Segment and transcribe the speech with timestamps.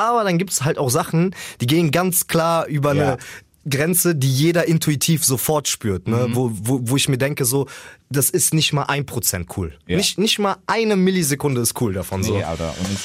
[0.00, 3.02] aber dann gibt's halt auch Sachen, die gehen ganz klar über Ja.
[3.12, 3.16] eine
[3.68, 6.28] Grenze, die jeder intuitiv sofort spürt, ne?
[6.28, 6.34] Mhm.
[6.34, 7.66] wo, wo, wo ich mir denke, so,
[8.08, 9.74] das ist nicht mal ein Prozent cool.
[9.86, 9.96] Ja.
[9.98, 12.22] Nicht, nicht mal eine Millisekunde ist cool davon.
[12.24, 12.36] So.
[12.36, 12.74] Nee, Alter.
[12.78, 12.98] Und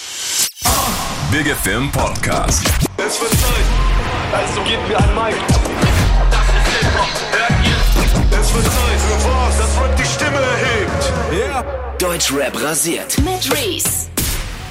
[1.31, 2.63] Big FM Podcast.
[2.97, 3.65] Es wird Zeit,
[4.33, 5.35] also gebt mir ein Mic.
[6.31, 8.39] Das ist Hip-Hop, hört ihr?
[8.39, 12.01] Es wird Zeit für was, das Rap die Stimme erhebt.
[12.01, 13.17] Deutschrap rasiert.
[13.19, 14.07] Mit Reese.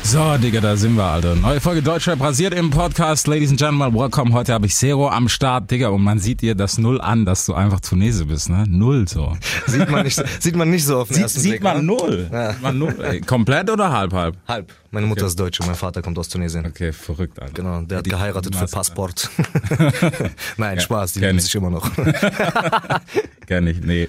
[0.07, 1.35] So, Digga, da sind wir, Alter.
[1.35, 3.27] Neue Folge Deutschrap rasiert im Podcast.
[3.27, 4.35] Ladies and Gentlemen, welcome.
[4.35, 5.89] Heute habe ich Zero am Start, Digga.
[5.89, 8.65] Und man sieht dir das Null an, dass du einfach Tunese bist, ne?
[8.69, 9.33] Null so.
[9.67, 11.63] Sieht, man nicht, sieht man nicht so auf den Sieht, ersten sieht Blick.
[11.63, 11.83] man ne?
[11.85, 12.29] Null.
[12.31, 12.53] Ja.
[12.53, 12.97] Sieht man Null.
[13.03, 14.37] Ey, komplett oder halb, halb?
[14.47, 14.73] Halb.
[14.95, 16.65] Meine Mutter ist Deutsche, mein Vater kommt aus Tunesien.
[16.65, 17.53] Okay, verrückt, Alter.
[17.53, 19.29] Genau, der hat Die- geheiratet für Passport.
[20.57, 21.45] Nein, Spaß, die lieben ich.
[21.45, 21.91] sich immer noch.
[23.47, 24.09] Kenn ich, nee.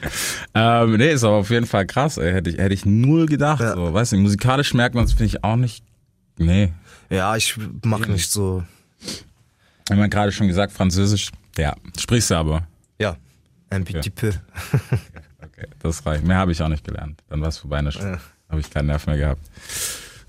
[0.54, 2.32] Ähm, nee, ist aber auf jeden Fall krass, ey.
[2.32, 3.62] Hätte ich, hätte ich null gedacht.
[3.62, 3.74] Ja.
[3.74, 5.84] So, weißt du, musikalisch merkt man es, finde ich auch nicht.
[6.38, 6.72] Nee.
[7.10, 8.64] ja, ich mache nicht so.
[9.90, 11.32] Wenn man gerade schon gesagt, Französisch.
[11.58, 12.68] Ja, sprichst du aber.
[13.02, 13.18] Ja,
[13.72, 14.32] ein petit peu.
[15.42, 16.24] Okay, das reicht.
[16.24, 17.24] Mehr habe ich auch nicht gelernt.
[17.30, 18.20] Dann war es vorbei, eine Stunde.
[18.50, 19.42] Habe ich keinen Nerv mehr gehabt.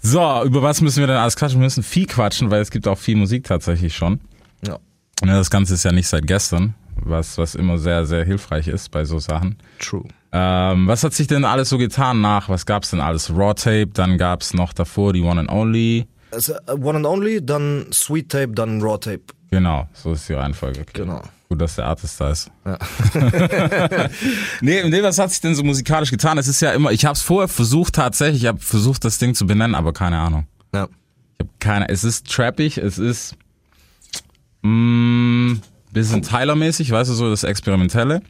[0.06, 1.58] So, über was müssen wir denn alles quatschen?
[1.58, 4.20] Wir müssen viel quatschen, weil es gibt auch viel Musik tatsächlich schon.
[4.64, 4.78] Ja,
[5.20, 9.04] das Ganze ist ja nicht seit gestern, was, was immer sehr, sehr hilfreich ist bei
[9.04, 9.56] so Sachen.
[9.80, 10.04] true.
[10.30, 12.48] Ähm, was hat sich denn alles so getan nach?
[12.48, 13.30] Was gab's denn alles?
[13.30, 16.06] Raw Tape, dann gab's noch davor die One and Only.
[16.30, 19.22] Also, äh, One and Only, dann Sweet Tape, dann Raw Tape.
[19.50, 20.82] Genau, so ist die Reihenfolge.
[20.82, 21.02] Okay.
[21.02, 21.22] Genau.
[21.48, 22.50] Gut, dass der Artist da ist.
[22.64, 22.78] Ja.
[24.60, 26.38] nee, nee, was hat sich denn so musikalisch getan?
[26.38, 29.34] Es ist ja immer, ich habe es vorher versucht tatsächlich, ich habe versucht das Ding
[29.34, 30.46] zu benennen, aber keine Ahnung.
[30.74, 30.88] Ja.
[31.38, 33.36] Ich habe keine, es ist trappig, es ist
[34.62, 35.58] mh,
[35.92, 38.22] bisschen Tyler-mäßig, weißt du, so das Experimentelle.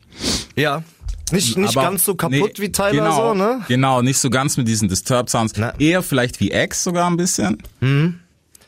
[0.54, 0.82] Ja.
[1.32, 3.60] Nicht, nicht Aber- ganz so kaputt nee, wie Tyler, genau, so, ne?
[3.66, 5.54] Genau, nicht so ganz mit diesen Disturbed Sounds.
[5.56, 5.72] Na.
[5.78, 7.62] Eher vielleicht wie X sogar ein bisschen.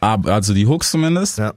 [0.01, 1.39] Aber, also die Hooks zumindest.
[1.39, 1.53] Ja.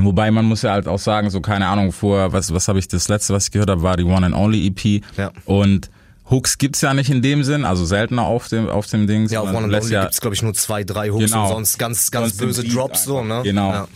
[0.00, 2.88] Wobei man muss ja halt auch sagen, so keine Ahnung, vor, was, was habe ich,
[2.88, 5.02] das letzte, was ich gehört habe, war die One and Only EP.
[5.16, 5.30] Ja.
[5.44, 5.88] Und
[6.30, 9.28] Hooks gibt's ja nicht in dem Sinn, also seltener auf dem, auf dem Ding.
[9.28, 11.42] Ja, auf One and Only ja, gibt's glaube ich, nur zwei, drei Hooks Genau.
[11.44, 13.42] und sonst ganz, ganz sonst böse Drops, so, ne?
[13.44, 13.70] Genau.
[13.70, 13.88] Ja.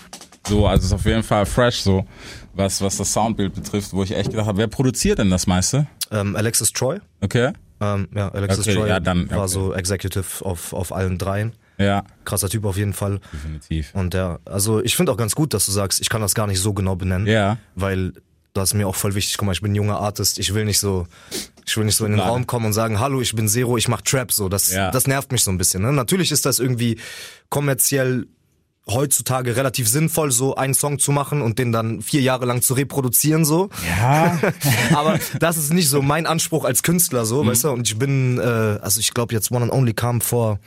[0.46, 2.04] So, also ist auf jeden Fall fresh, so,
[2.54, 5.86] was, was das Soundbild betrifft, wo ich echt gedacht habe, wer produziert denn das meiste?
[6.10, 6.98] Ähm, Alexis Troy.
[7.20, 7.52] Okay.
[7.80, 9.48] Ähm, ja, Alexis Okay, Troy ja, dann, war okay.
[9.48, 11.52] so Executive auf, auf allen dreien.
[11.78, 13.20] Ja, Krasser Typ auf jeden Fall.
[13.32, 13.90] definitiv.
[13.94, 16.46] Und der, also ich finde auch ganz gut, dass du sagst, ich kann das gar
[16.46, 17.26] nicht so genau benennen.
[17.26, 17.58] Ja.
[17.74, 18.12] Weil
[18.54, 19.36] das ist mir auch voll wichtig.
[19.38, 20.38] Guck mal, ich bin ein junger Artist.
[20.40, 21.06] Ich will nicht so,
[21.64, 22.30] ich will nicht so in den Klar.
[22.30, 24.32] Raum kommen und sagen, hallo, ich bin Zero, ich mach Trap.
[24.32, 24.90] So, das, Ja.
[24.90, 25.82] das nervt mich so ein bisschen.
[25.82, 25.92] Ne?
[25.92, 26.98] Natürlich ist das irgendwie
[27.50, 28.26] kommerziell
[28.90, 32.72] heutzutage relativ sinnvoll, so einen Song zu machen und den dann vier Jahre lang zu
[32.72, 33.68] reproduzieren, so.
[33.86, 34.38] Ja.
[34.94, 37.48] Aber das ist nicht so mein Anspruch als Künstler, so, Mhm.
[37.48, 37.70] weißt du.
[37.70, 40.58] Und ich bin, äh, also ich glaube jetzt One and Only kam vor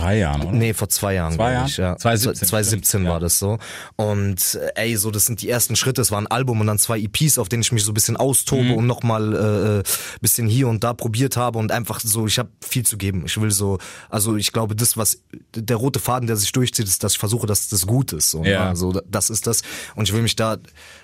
[0.00, 0.52] Drei Jahren, oder?
[0.52, 1.34] Nee, vor zwei Jahren.
[1.34, 1.66] Zwei Jahren?
[1.66, 1.96] Ich, ja.
[1.96, 3.10] 2017, 2017 ja.
[3.10, 3.58] war das so.
[3.96, 6.00] Und äh, ey, so das sind die ersten Schritte.
[6.00, 8.16] Es war ein Album und dann zwei EPs, auf denen ich mich so ein bisschen
[8.16, 8.72] austobe Mhm.
[8.74, 9.82] und nochmal äh, äh,
[10.20, 13.22] bisschen hier und da probiert habe und einfach so, ich habe viel zu geben.
[13.26, 13.78] Ich will so,
[14.08, 15.22] also ich glaube, das, was
[15.54, 18.30] der rote Faden, der sich durchzieht, ist, dass ich versuche, dass das gut ist.
[18.30, 18.70] So, Ja.
[18.70, 18.76] ne?
[18.76, 19.62] so das ist das.
[19.94, 20.56] Und ich will mich da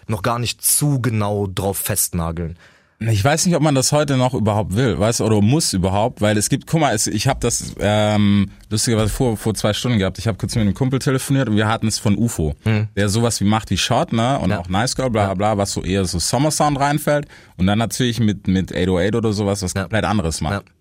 [0.09, 2.59] noch gar nicht zu genau drauf festnageln.
[2.99, 6.39] Ich weiß nicht, ob man das heute noch überhaupt will, weißt oder muss überhaupt, weil
[6.39, 10.19] es gibt, guck mal, es, ich habe das ähm, lustigerweise vor vor zwei Stunden gehabt.
[10.19, 12.55] Ich habe kurz mit einem Kumpel telefoniert und wir hatten es von UFO,
[12.97, 14.51] der sowas wie macht wie Shot, ne, und.
[14.51, 14.61] Ja.
[14.61, 17.27] auch Nice Girl, bla bla bla, was so eher so Summer Sound reinfällt
[17.59, 20.65] und dann natürlich mit mit 808 oder sowas was komplett anderes macht.
[20.67, 20.73] Ja.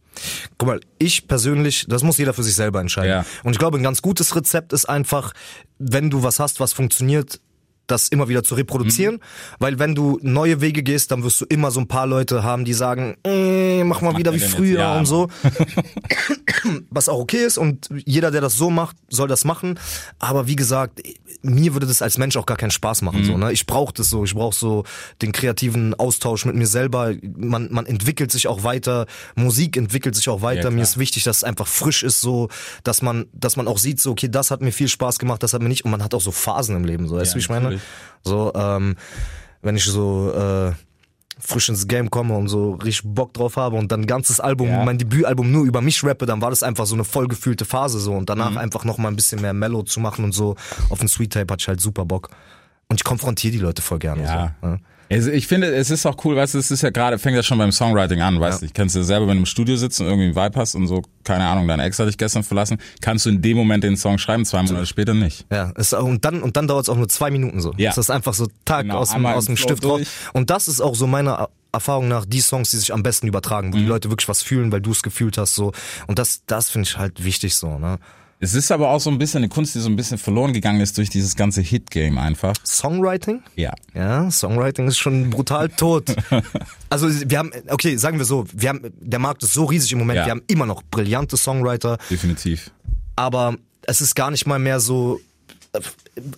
[0.57, 3.09] Guck mal, ich persönlich, das muss jeder für sich selber entscheiden.
[3.09, 3.25] Ja.
[3.43, 5.33] Und ich glaube, ein ganz gutes Rezept ist einfach,
[5.77, 7.41] wenn du was hast, was funktioniert,
[7.88, 9.19] das immer wieder zu reproduzieren, Mhm.
[9.59, 12.66] weil wenn du neue Wege gehst, dann wirst du immer so ein paar Leute haben,
[12.66, 15.28] die sagen, äh, mach mal wieder wie früher Ja, und so.
[16.90, 19.79] was auch okay ist und jeder, der das so macht, soll das machen.
[20.19, 21.01] Aber wie gesagt,
[21.41, 23.22] mir würde das als Mensch auch gar keinen Spaß machen.
[23.22, 23.25] Mhm.
[23.25, 23.51] So, ne?
[23.51, 24.84] Ich brauche das so, ich brauche so
[25.22, 27.13] den kreativen Austausch mit mir selber.
[27.38, 30.62] Man, man entwickelt sich auch weiter, Musik entwickelt sich auch weiter.
[30.62, 30.72] klar.
[30.73, 32.50] mir ist wichtig, dass es einfach frisch ist, so,
[32.84, 35.53] dass man, dass man auch sieht, so, okay, das hat mir viel Spaß gemacht, das
[35.53, 35.85] hat mir nicht.
[35.85, 37.74] Und man hat auch so Phasen im Leben, so, weißt Ja, du, wie ich meine?
[38.23, 38.95] So, ähm,
[39.61, 40.72] wenn ich so äh,
[41.39, 44.67] frisch ins Game komme und so richtig Bock drauf habe und dann ein ganzes Album,
[44.69, 44.83] Ja.
[44.85, 48.13] mein Debütalbum nur über mich rappe, dann war das einfach so eine vollgefühlte Phase so
[48.13, 48.57] und danach Mhm.
[48.57, 50.55] einfach noch mal ein bisschen mehr Mellow zu machen und so
[50.89, 52.29] auf den Sweet Tape hatte ich halt super Bock.
[52.87, 54.23] Und ich konfrontiere die Leute voll gerne.
[54.23, 54.55] Ja.
[54.61, 54.79] So, ne?
[55.16, 57.44] Also ich finde, es ist auch cool, weißt du, es ist ja gerade, fängt ja
[57.44, 60.00] schon beim Songwriting an, weißt du, ich kennst du selber, wenn du im Studio sitzt
[60.02, 62.78] und irgendwie einen Vibe hast und so, keine Ahnung, dein Ex hat dich gestern verlassen,
[63.02, 65.46] kannst du in dem Moment den Song schreiben, zwei Monate später nicht.
[65.52, 67.73] Ja, auch- und dann, und dann dauert es auch nur zwei Minuten so.
[67.78, 67.90] Ja.
[67.90, 69.97] Das ist einfach so Tag Genau, aus, dem, aus dem Stift raus.
[70.00, 70.08] durch.
[70.34, 73.70] Und das ist auch so meiner Erfahrung nach die Songs, die sich am besten übertragen,
[73.70, 73.73] Mhm.
[73.73, 75.72] wo die Leute wirklich was fühlen, weil du es gefühlt hast so.
[76.08, 78.00] Und das, das finde ich halt wichtig so, ne?
[78.40, 80.82] Es ist aber auch so ein bisschen eine Kunst, die so ein bisschen verloren gegangen
[80.82, 82.53] ist durch dieses ganze Hit-Game einfach.
[82.66, 83.41] Songwriting?
[83.55, 83.73] Ja.
[83.93, 86.14] Ja, Songwriting ist schon brutal tot.
[86.90, 89.99] also wir haben, okay, sagen wir so, wir haben, der Markt ist so riesig im
[89.99, 90.26] Moment, Ja.
[90.26, 92.72] wir haben immer noch brillante Songwriter, Definitiv.
[93.16, 95.20] aber es ist gar nicht mal mehr so,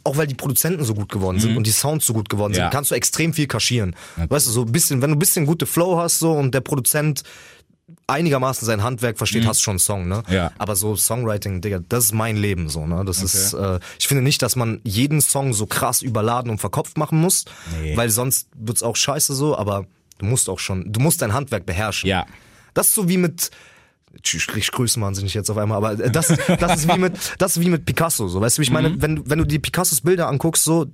[0.04, 2.58] auch weil die Produzenten so gut geworden sind und die Sounds so gut geworden Mhm.
[2.58, 2.64] Ja.
[2.66, 3.96] sind, kannst du extrem viel kaschieren.
[4.30, 6.62] Weißt du, so ein bisschen, wenn du ein bisschen gute Flow hast so und der
[6.62, 7.24] Produzent
[8.07, 10.24] einigermaßen sein Handwerk versteht, hast du schon einen Song, ne?
[10.28, 10.34] Mhm.
[10.34, 10.51] Ja.
[10.57, 13.04] Aber so Songwriting, Digga, das ist mein Leben so, ne?
[13.06, 16.98] Das ist, äh, ich finde nicht, dass man jeden Song so krass überladen und verkopft
[16.98, 17.45] machen muss,
[17.81, 17.95] Nee.
[17.95, 19.86] weil sonst wird's auch scheiße so, aber
[20.18, 22.10] du musst auch schon, du musst dein Handwerk beherrschen.
[22.10, 22.25] Ja.
[22.74, 23.51] Das ist so wie mit
[24.24, 26.28] ich krieg Größenwahnsinnig jetzt auf einmal, aber das,
[26.60, 29.18] das ist wie mit, das ist wie mit Picasso, so, weißt du, ich meine, wenn,
[29.18, 30.88] du- wenn du die Picassos Bilder anguckst, so,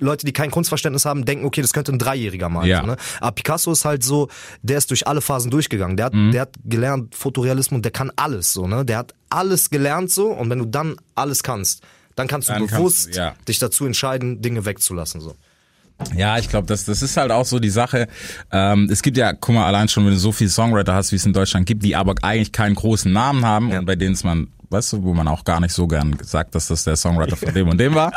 [0.00, 2.68] Leute, die kein Kunstverständnis haben, denken, okay, das könnte ein Dreijähriger malen.
[2.68, 2.80] Ja.
[2.80, 2.96] So, ne?
[3.20, 4.28] Aber Picasso ist halt so,
[4.62, 5.96] der ist durch alle Phasen durchgegangen.
[5.96, 6.32] Der hat, Mhm.
[6.32, 8.84] der hat gelernt Fotorealismus und der kann alles so, ne?
[8.84, 11.82] Der hat alles gelernt so und wenn du dann alles kannst,
[12.16, 13.34] dann kannst du Dann kannst bewusst du, ja.
[13.46, 15.20] dich dazu entscheiden, Dinge wegzulassen.
[15.20, 15.34] So.
[16.16, 18.08] Ja, ich glaube, das, das ist halt auch so die Sache.
[18.50, 21.16] Ähm, es gibt ja, guck mal, allein schon, wenn du so viele Songwriter hast, wie
[21.16, 24.24] es in Deutschland gibt, die aber eigentlich keinen großen Namen haben und bei denen es
[24.24, 27.36] man, weißt du, wo man auch gar nicht so gern sagt, dass das der Songwriter
[27.36, 28.12] von dem und dem war.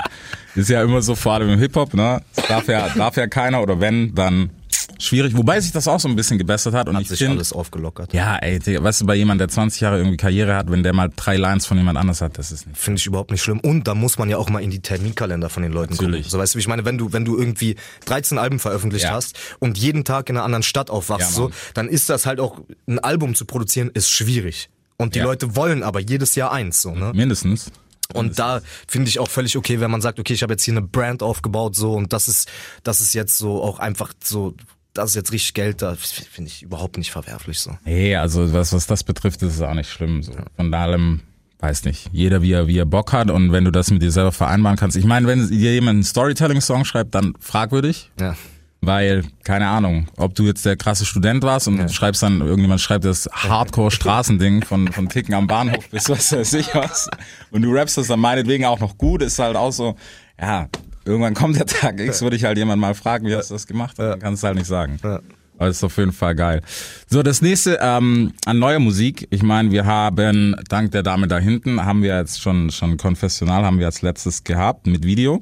[0.55, 2.21] Ist ja immer so, vor allem im Hip-Hop, ne?
[2.35, 4.51] Das darf ja, darf ja keiner oder wenn, dann
[4.99, 5.35] schwierig.
[5.35, 7.51] Wobei sich das auch so ein bisschen gebessert hat und Hat ich sich finde, alles
[7.53, 8.13] aufgelockert.
[8.13, 11.09] ja, ey, weißt du, bei jemand, der 20 Jahre irgendwie Karriere hat, wenn der mal
[11.15, 12.77] drei Lines von jemand anders hat, das ist nicht.
[12.77, 13.59] Finde ich überhaupt nicht schlimm.
[13.59, 16.21] Und da muss man ja auch mal in die Terminkalender von den Leuten Natürlich.
[16.23, 16.31] gucken.
[16.31, 17.75] So weißt du, wie ich meine, wenn du, wenn du irgendwie
[18.05, 19.11] 13 Alben veröffentlicht Ja.
[19.13, 22.39] hast und jeden Tag in einer anderen Stadt aufwachst, Ja, so, dann ist das halt
[22.39, 24.69] auch, ein Album zu produzieren, ist schwierig.
[24.97, 25.25] Und die Ja.
[25.25, 27.11] Leute wollen aber jedes Jahr eins, so, ne?
[27.13, 27.71] Mindestens.
[28.13, 30.73] Und da finde ich auch völlig okay, wenn man sagt, okay, ich habe jetzt hier
[30.73, 32.49] eine Brand aufgebaut, so, und das ist,
[32.83, 34.53] das ist jetzt so auch einfach so,
[34.93, 37.75] das ist jetzt richtig Geld da, finde ich überhaupt nicht verwerflich, so.
[37.85, 40.21] Nee, also was, was das betrifft, ist es auch nicht schlimm.
[40.21, 40.33] So.
[40.55, 41.21] Von allem,
[41.59, 44.11] weiß nicht, jeder wie er, wie er Bock hat und wenn du das mit dir
[44.11, 44.95] selber vereinbaren kannst.
[44.97, 48.11] Ich meine, wenn dir jemand einen Storytelling-Song schreibt, dann fragwürdig.
[48.19, 48.35] Ja.
[48.85, 52.81] Weil, keine Ahnung, ob du jetzt der krasse Student warst und du schreibst dann, irgendjemand
[52.81, 57.09] schreibt das Hardcore-Straßending von, von Ticken am Bahnhof bis was weiß ich was.
[57.51, 59.95] Und du rappst das dann meinetwegen auch noch gut, ist halt auch so,
[60.39, 60.67] ja,
[61.05, 63.67] irgendwann kommt der Tag X, würde ich halt jemand mal fragen, wie hast du das
[63.67, 63.97] gemacht?
[63.97, 64.99] Dann kannst du halt nicht sagen.
[65.03, 65.21] Ja.
[65.57, 66.61] Aber das ist auf jeden Fall geil.
[67.07, 69.27] So, das nächste ähm, an neuer Musik.
[69.29, 73.63] Ich meine, wir haben, dank der Dame da hinten, haben wir jetzt schon, schon konfessional,
[73.63, 75.39] haben wir als letztes gehabt mit Video.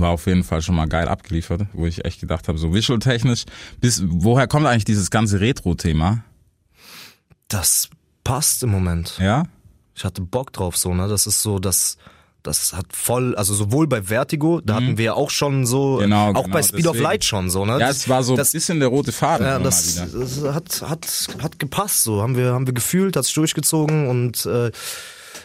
[0.00, 3.44] War auf jeden Fall schon mal geil abgeliefert, wo ich echt gedacht habe, so visual-technisch.
[3.80, 6.24] Bis, woher kommt eigentlich dieses ganze Retro-Thema?
[7.48, 7.88] Das
[8.24, 9.18] passt im Moment.
[9.18, 9.44] Ja?
[9.94, 11.08] Ich hatte Bock drauf, so, ne?
[11.08, 11.98] Das ist so, das,
[12.42, 16.00] das hat voll, also sowohl bei Vertigo, da hatten wir ja auch schon so, Mhm.
[16.04, 17.02] Genau, auch genau, bei Speed of deswegen.
[17.02, 17.78] Light schon, so, ne?
[17.78, 19.46] Ja, es war so ein das, bisschen der rote Faden.
[19.46, 23.34] ja, das, das hat, hat, hat gepasst, so, haben wir, haben wir gefühlt, hat sich
[23.34, 24.70] durchgezogen und, äh,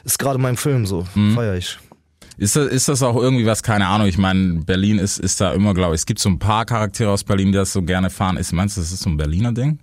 [0.06, 1.36] ist gerade mein Film, so, Mhm.
[1.36, 1.78] feier ich.
[2.38, 5.54] Ist das, ist das auch irgendwie was, keine Ahnung, ich meine, Berlin ist, ist da
[5.54, 8.10] immer, glaube ich, es gibt so ein paar Charaktere aus Berlin, die das so gerne
[8.10, 8.38] fahren.
[8.38, 9.80] Ist, meinst du, das ist so ein Berliner Ding?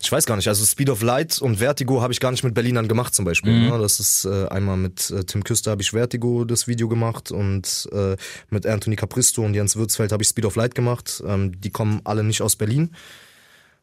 [0.00, 2.54] Ich weiß gar nicht, also Speed of Light und Vertigo habe ich gar nicht mit
[2.54, 3.52] Berlinern gemacht zum Beispiel.
[3.52, 3.68] Mhm.
[3.68, 3.78] Ne?
[3.78, 7.88] Das ist äh, einmal mit äh, Tim Küster habe ich Vertigo das Video gemacht und
[7.92, 8.16] äh,
[8.50, 11.22] mit Anthony Capristo und Jens Würzfeld habe ich Speed of Light gemacht.
[11.24, 12.90] Ähm, die kommen alle nicht aus Berlin.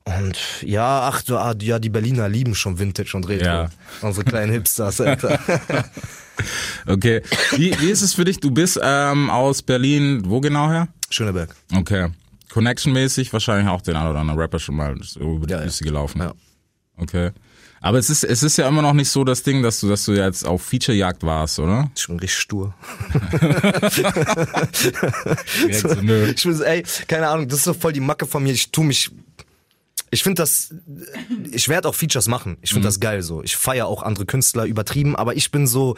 [0.06, 3.46] Und ja, ach du, ah, ja, die Berliner lieben schon Vintage und Retro.
[3.46, 3.69] Ja.
[4.01, 5.40] Unsere kleinen Hipsters, Alter.
[6.88, 7.22] Okay.
[7.51, 8.40] Wie, wie ist es für dich?
[8.40, 10.88] Du bist ähm, aus Berlin, wo genau her?
[11.10, 11.53] Schöneberg.
[11.75, 12.08] Okay.
[12.51, 15.65] Connection-mäßig wahrscheinlich auch den einen oder anderen Rapper schon mal so über die Ja, ja.
[15.65, 16.22] Füße gelaufen.
[16.22, 16.34] Ja.
[16.98, 17.32] Okay.
[17.82, 20.03] Aber es ist, es ist ja immer noch nicht so das Ding, dass du, dass
[20.06, 21.89] du jetzt auf Featurejagd warst, oder?
[21.96, 22.74] Ich bin richtig stur.
[25.72, 25.89] So.
[25.89, 28.53] Ich bin so, ey, keine Ahnung, das ist so voll die Macke von mir.
[28.53, 29.12] Ich tu mich.
[30.12, 30.74] Ich finde das.
[31.51, 32.58] Ich werde auch Features machen.
[32.62, 33.44] Ich finde das geil so.
[33.44, 35.96] Ich feiere auch andere Künstler übertrieben, aber ich bin so.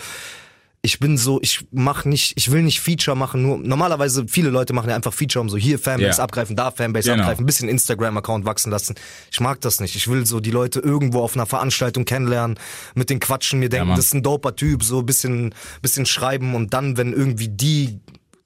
[0.84, 4.74] Ich bin so, ich mach nicht, ich will nicht Feature machen, nur normalerweise viele Leute
[4.74, 6.24] machen ja einfach Feature, um so hier Fanbase Ja.
[6.24, 7.22] abgreifen, da Fanbase Genau.
[7.22, 8.96] abgreifen, ein bisschen Instagram-Account wachsen lassen.
[9.32, 9.96] Ich mag das nicht.
[9.96, 12.58] Ich will so die Leute irgendwo auf einer Veranstaltung kennenlernen,
[12.96, 13.96] mit den Quatschen, mir denken, Mann.
[13.96, 15.54] das ist ein doper Typ, so ein bisschen,
[15.84, 18.00] bisschen schreiben und dann, wenn irgendwie die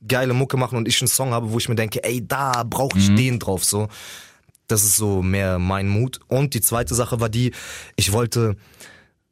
[0.05, 2.97] geile Mucke machen und ich einen Song habe, wo ich mir denke, ey, da brauche
[2.99, 3.87] ich den drauf, so.
[4.67, 6.19] Das ist so mehr mein Mut.
[6.27, 7.51] Und die zweite Sache war die,
[7.95, 8.55] ich wollte,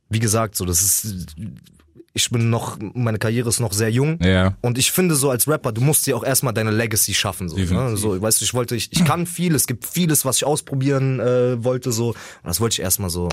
[0.09, 1.35] wie gesagt, so, das ist,
[2.13, 4.19] ich bin noch, meine Karriere ist noch sehr jung.
[4.23, 4.55] Ja.
[4.61, 7.49] Und ich finde so als Rapper, du musst dir auch erstmal deine Legacy schaffen.
[7.49, 7.97] So, ne?
[7.97, 11.19] So weißt du, ich wollte, ich, ich kann viel, es gibt vieles, was ich ausprobieren
[11.19, 12.09] äh, wollte, so.
[12.09, 13.29] Und das wollte ich erstmal so,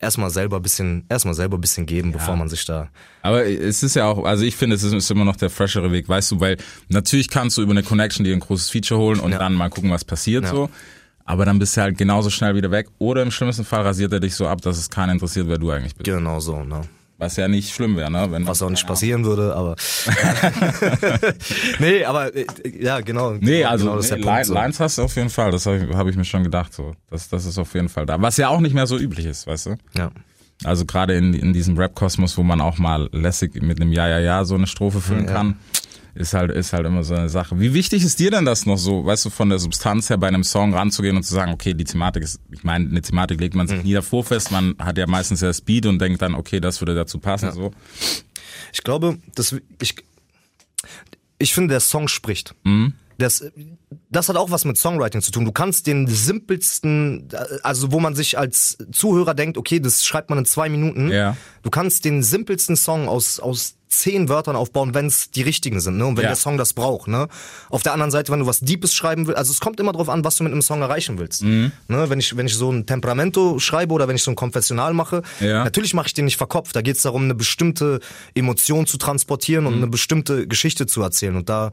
[0.00, 2.88] erstmal selber bisschen, erstmal selber bisschen geben, bevor man sich da.
[3.22, 5.92] Aber es ist ja auch, also ich finde, es ist, ist immer noch der freshere
[5.92, 6.56] Weg, weißt du, weil
[6.88, 9.38] natürlich kannst du über eine Connection dir ein großes Feature holen und Ja.
[9.38, 10.50] dann mal gucken, was passiert Ja.
[10.50, 10.70] so.
[11.24, 12.88] Aber dann bist du halt genauso schnell wieder weg.
[12.98, 15.70] Oder im schlimmsten Fall rasiert er dich so ab, dass es keinen interessiert, wer du
[15.70, 16.04] eigentlich bist.
[16.04, 16.82] Genau so, ne?
[17.16, 18.26] Was ja nicht schlimm wäre, ne?
[18.30, 19.76] Wenn Was auch nicht passieren würde, aber.
[21.78, 22.44] nee, aber äh,
[22.78, 23.34] ja, genau.
[23.40, 24.54] Nee, also genau, das ist nee, Punkt, Lines, so.
[24.54, 26.74] Lines hast du auf jeden Fall, das habe ich, hab ich mir schon gedacht.
[26.74, 26.94] So.
[27.10, 28.20] Das, das ist auf jeden Fall da.
[28.20, 29.76] Was ja auch nicht mehr so üblich ist, weißt du?
[29.96, 30.10] Ja.
[30.64, 34.18] Also gerade in, in diesem Rap-Kosmos, wo man auch mal lässig mit einem Ja, ja,
[34.18, 35.32] ja so eine Strophe füllen Ja.
[35.32, 35.56] kann,
[36.14, 37.58] ist halt, ist halt immer so eine Sache.
[37.58, 40.28] Wie wichtig ist dir denn das noch so, weißt du, von der Substanz her bei
[40.28, 43.54] einem Song ranzugehen und zu sagen, okay, die Thematik ist, ich meine, eine Thematik legt
[43.54, 46.60] man sich nie davor fest, man hat ja meistens ja Speed und denkt dann, okay,
[46.60, 47.72] das würde dazu passen, so.
[48.72, 49.96] Ich glaube, dass ich,
[51.38, 52.54] ich finde, der Song spricht.
[52.64, 52.94] Mhm.
[53.18, 53.44] Das,
[54.10, 55.44] das hat auch was mit Songwriting zu tun.
[55.44, 57.28] Du kannst den simpelsten,
[57.62, 61.10] also wo man sich als Zuhörer denkt, okay, das schreibt man in zwei Minuten.
[61.10, 61.36] Ja.
[61.62, 65.98] Du kannst den simpelsten Song aus, aus zehn Wörtern aufbauen, wenn es die richtigen sind,
[65.98, 66.06] ne?
[66.06, 66.30] Und wenn Ja.
[66.30, 67.28] der Song das braucht, ne?
[67.70, 70.08] Auf der anderen Seite, wenn du was Deepes schreiben willst, also es kommt immer drauf
[70.08, 71.42] an, was du mit einem Song erreichen willst.
[71.44, 71.70] Mhm.
[71.86, 72.10] Ne?
[72.10, 75.22] Wenn ich, wenn ich so ein Temperamento schreibe oder wenn ich so ein Konfessional mache,
[75.38, 75.62] Ja.
[75.62, 76.74] natürlich mache ich den nicht verkopft.
[76.74, 78.00] Da geht es darum, eine bestimmte
[78.34, 79.68] Emotion zu transportieren Mhm.
[79.68, 81.36] und eine bestimmte Geschichte zu erzählen.
[81.36, 81.70] Und da,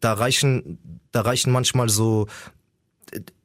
[0.00, 0.78] da reichen,
[1.12, 2.26] da reichen manchmal so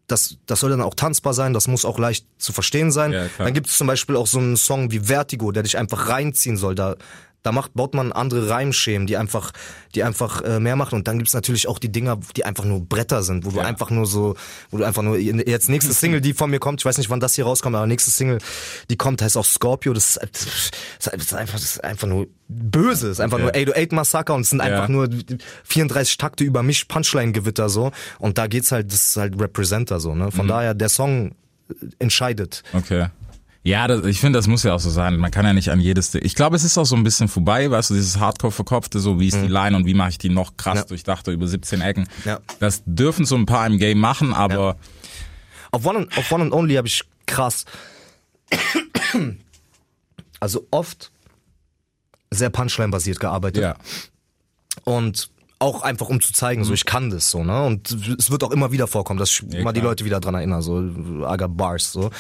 [0.08, 3.14] das, das soll dann auch tanzbar sein, das muss auch leicht zu verstehen sein.
[3.14, 6.10] Ja, dann gibt es zum Beispiel auch so einen Song wie Vertigo, der dich einfach
[6.10, 6.76] reinziehen soll.
[6.76, 6.96] Da,
[7.44, 9.52] da macht, baut man andere Reimschemen, die einfach,
[9.96, 10.96] die einfach äh, mehr machen.
[10.96, 13.64] Und dann gibt's natürlich auch die Dinger, die einfach nur Bretter sind, wo du Ja.
[13.64, 14.36] einfach nur so,
[14.72, 17.20] wo du einfach nur, jetzt nächste Single, die von mir kommt, ich weiß nicht, wann
[17.20, 18.40] das hier rauskommt, aber nächste Single,
[18.90, 19.94] die kommt, heißt auch Scorpio.
[19.94, 20.72] Das ist,
[21.04, 23.44] das ist einfach, das ist einfach nur böse, das ist einfach Okay.
[23.66, 24.66] nur 808 Massaker und es sind Ja.
[24.66, 25.10] einfach nur
[25.66, 27.92] 34 Takte über mich, Punchline-Gewitter so.
[28.20, 30.26] Und da geht's halt, das ist halt Representer so, ne?
[30.28, 30.32] Mhm.
[30.32, 31.36] Von daher, der Song
[32.00, 32.64] entscheidet.
[32.74, 33.08] Okay.
[33.66, 35.16] Ja, das, ich finde, das muss ja auch so sein.
[35.18, 36.14] Man kann ja nicht an jedes.
[36.16, 39.28] Ich glaube, es ist auch so ein bisschen vorbei, weißt du, dieses Hardcore-Verkopfte, so wie
[39.30, 40.80] ist die Line und wie mache ich die noch krass Mhm.
[40.82, 40.86] Ja.
[40.86, 42.08] durchdachte über 17 Ecken.
[42.26, 42.40] Ja.
[42.60, 44.76] Das dürfen so ein paar im Game machen, aber
[45.72, 47.64] Auf One and, auf One and Only habe ich krass,
[50.40, 51.12] also oft
[52.32, 53.64] sehr Punchline-basiert gearbeitet.
[53.64, 53.76] ja.
[54.84, 55.30] Und
[55.64, 57.64] auch einfach um zu zeigen, so ich kann das so, ne?
[57.64, 59.92] Und es wird auch immer wieder vorkommen, dass ich mal die klar.
[59.92, 62.12] Leute wieder dran erinnere, so Aga Bars, so.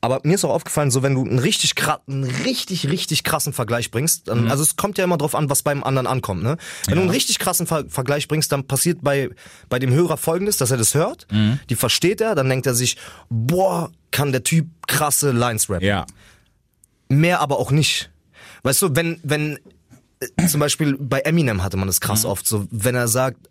[0.00, 1.74] Aber mir ist auch aufgefallen, so wenn du einen richtig
[2.06, 5.62] einen richtig richtig krassen Vergleich bringst, dann, also es kommt ja immer drauf an, was
[5.62, 6.56] beim anderen ankommt, ne?
[6.86, 9.30] Wenn du einen richtig krassen Ver Vergleich bringst, dann passiert bei
[9.68, 11.26] bei dem Hörer Folgendes, dass er das hört,
[11.68, 12.96] die versteht er, dann denkt er sich,
[13.28, 15.86] boah, kann der Typ krasse Lines rappen.
[15.86, 16.06] Ja.
[17.08, 18.10] Mehr aber auch nicht.
[18.62, 19.58] Weißt du, wenn, wenn,
[20.48, 23.48] zum Beispiel bei Eminem hatte man das krass oft, so, wenn er sagt,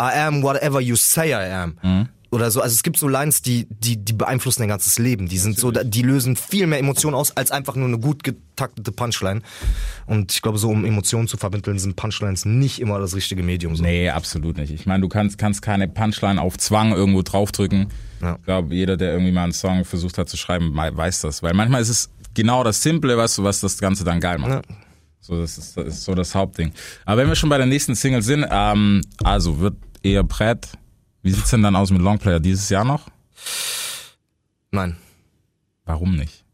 [0.00, 2.08] I am whatever you say I am.
[2.30, 5.28] Oder so, also es gibt so Lines, die, die, die beeinflussen dein ganzes Leben.
[5.28, 8.92] Die sind so, die lösen viel mehr Emotionen aus, als einfach nur eine gut getaktete
[8.92, 9.40] Punchline.
[10.06, 13.76] Und ich glaube, so um Emotionen zu vermitteln, sind Punchlines nicht immer das richtige Medium.
[13.76, 13.82] So.
[13.82, 14.70] Nee, absolut nicht.
[14.70, 17.88] Ich meine, du kannst, kannst keine Punchline auf Zwang irgendwo draufdrücken.
[18.20, 18.36] Ja.
[18.36, 21.42] Ich glaube, jeder, der irgendwie mal einen Song versucht hat zu schreiben, weiß das.
[21.42, 24.50] Weil manchmal ist es genau das Simple, du, was das Ganze dann geil macht.
[24.68, 24.76] Ja.
[25.20, 26.72] So, das ist, das ist so das Hauptding.
[27.04, 30.68] Aber wenn wir schon bei der nächsten Single sind, ähm, also wird eher Brett.
[31.22, 33.08] Wie sieht's denn dann aus mit Longplayer dieses Jahr noch?
[34.70, 34.96] Nein.
[35.84, 36.44] Warum nicht?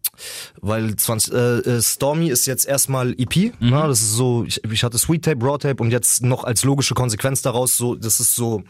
[0.60, 3.70] Weil 20, äh, äh, Stormy ist jetzt erstmal EP, Mhm.
[3.70, 3.84] ne?
[3.88, 6.94] das ist so, ich, ich hatte Sweet Tape, Raw Tape und jetzt noch als logische
[6.94, 8.62] Konsequenz daraus so, das ist so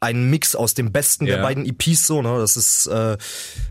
[0.00, 1.36] ein Mix aus dem Besten Ja.
[1.36, 2.38] der beiden EPs so, ne?
[2.38, 3.16] Das ist äh,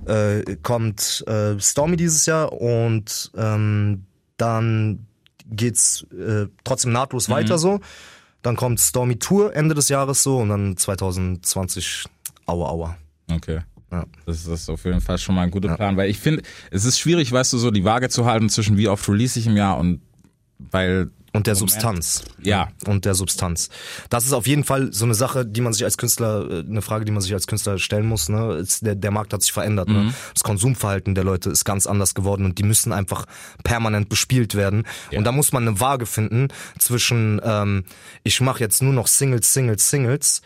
[0.06, 4.06] äh, kommt äh, Stormy dieses Jahr und ähm,
[4.40, 5.06] dann
[5.52, 7.34] geht's äh, trotzdem nahtlos Mhm.
[7.34, 7.80] weiter so.
[8.42, 12.06] Dann kommt Stormy Tour Ende des Jahres so und dann 2020
[12.46, 12.98] Aua Aua.
[13.32, 13.60] Okay.
[13.92, 14.06] Ja.
[14.26, 17.00] Das ist auf jeden Fall schon mal ein guter Plan, weil ich finde, es ist
[17.00, 19.78] schwierig, weißt du, so die Waage zu halten zwischen wie oft release ich im Jahr
[19.78, 20.02] und
[20.60, 21.72] weil Und der Moment.
[21.72, 22.24] Substanz.
[22.42, 22.70] Ja.
[22.86, 23.70] Und der Substanz.
[24.10, 26.82] Das ist auf jeden Fall so eine Sache, die man sich als Künstler, äh, eine
[26.82, 28.30] Frage, die man sich als Künstler stellen muss.
[28.30, 28.64] Ne?
[28.82, 29.90] Der, der Markt hat sich verändert.
[29.90, 29.96] Mhm.
[29.96, 30.14] Ne?
[30.34, 33.26] Das Konsumverhalten der Leute ist ganz anders geworden und die müssen einfach
[33.64, 34.84] permanent bespielt werden.
[35.16, 37.84] Und da muss man eine Waage finden zwischen, ähm,
[38.24, 40.42] ich mache jetzt nur noch Singles, Singles, Singles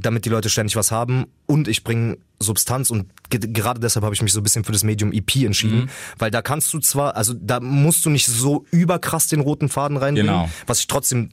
[0.00, 4.14] damit die Leute ständig was haben und ich bringe Substanz und ge gerade deshalb habe
[4.14, 5.88] ich mich so ein bisschen für das Medium EP entschieden, Mhm.
[6.18, 9.96] weil da kannst du zwar, also da musst du nicht so überkrass den roten Faden
[9.96, 10.48] reinbringen, Genau.
[10.66, 11.30] was ich trotzdem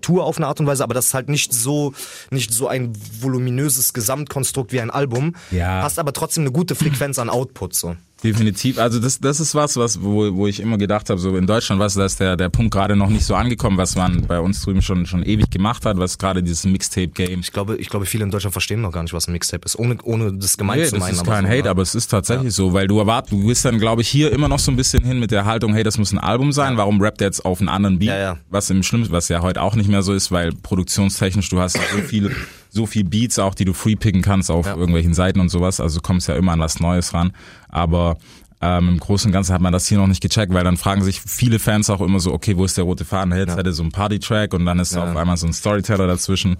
[0.00, 1.92] tue auf eine Art und Weise, aber das ist halt nicht so
[2.30, 5.82] nicht so ein voluminöses Gesamtkonstrukt wie ein Album, Ja.
[5.82, 7.96] hast aber trotzdem eine gute Frequenz an Output so.
[8.26, 8.78] Definitiv.
[8.78, 11.80] Also das, das ist was, was wo, wo ich immer gedacht habe, so in Deutschland,
[11.80, 14.62] was da ist der der Punkt gerade noch nicht so angekommen, was man bei uns
[14.62, 17.40] drüben schon schon ewig gemacht hat, was gerade dieses Mixtape Game.
[17.40, 19.78] Ich glaube, ich glaube viele in Deutschland verstehen noch gar nicht, was ein Mixtape ist,
[19.78, 21.12] ohne ohne das gemeint Nee, zu das meinen.
[21.14, 21.70] ist aber kein so, Hate, ne?
[21.70, 24.48] aber es ist tatsächlich so, weil du erwartest, du bist dann, glaube ich, hier immer
[24.48, 27.00] noch so ein bisschen hin mit der Haltung, hey, das muss ein Album sein, warum
[27.00, 28.08] rappt er jetzt auf einen anderen Beat?
[28.08, 28.36] Ja, ja.
[28.50, 31.76] Was im Schlimmsten, was ja heute auch nicht mehr so ist, weil produktionstechnisch, du hast
[31.76, 32.34] ja so viel,
[32.76, 34.76] so viel Beats auch, die du freepicken kannst auf Ja.
[34.76, 37.32] irgendwelchen Seiten und sowas, also du kommst ja immer an was Neues ran,
[37.68, 38.16] aber
[38.62, 41.02] ähm, im Großen und Ganzen hat man das hier noch nicht gecheckt, weil dann fragen
[41.04, 43.32] sich viele Fans auch immer so, okay, wo ist der rote Faden?
[43.32, 45.04] Hey, Jetzt hätte so ein Party-Track und dann ist Ja.
[45.10, 46.56] auf einmal so ein Storyteller dazwischen.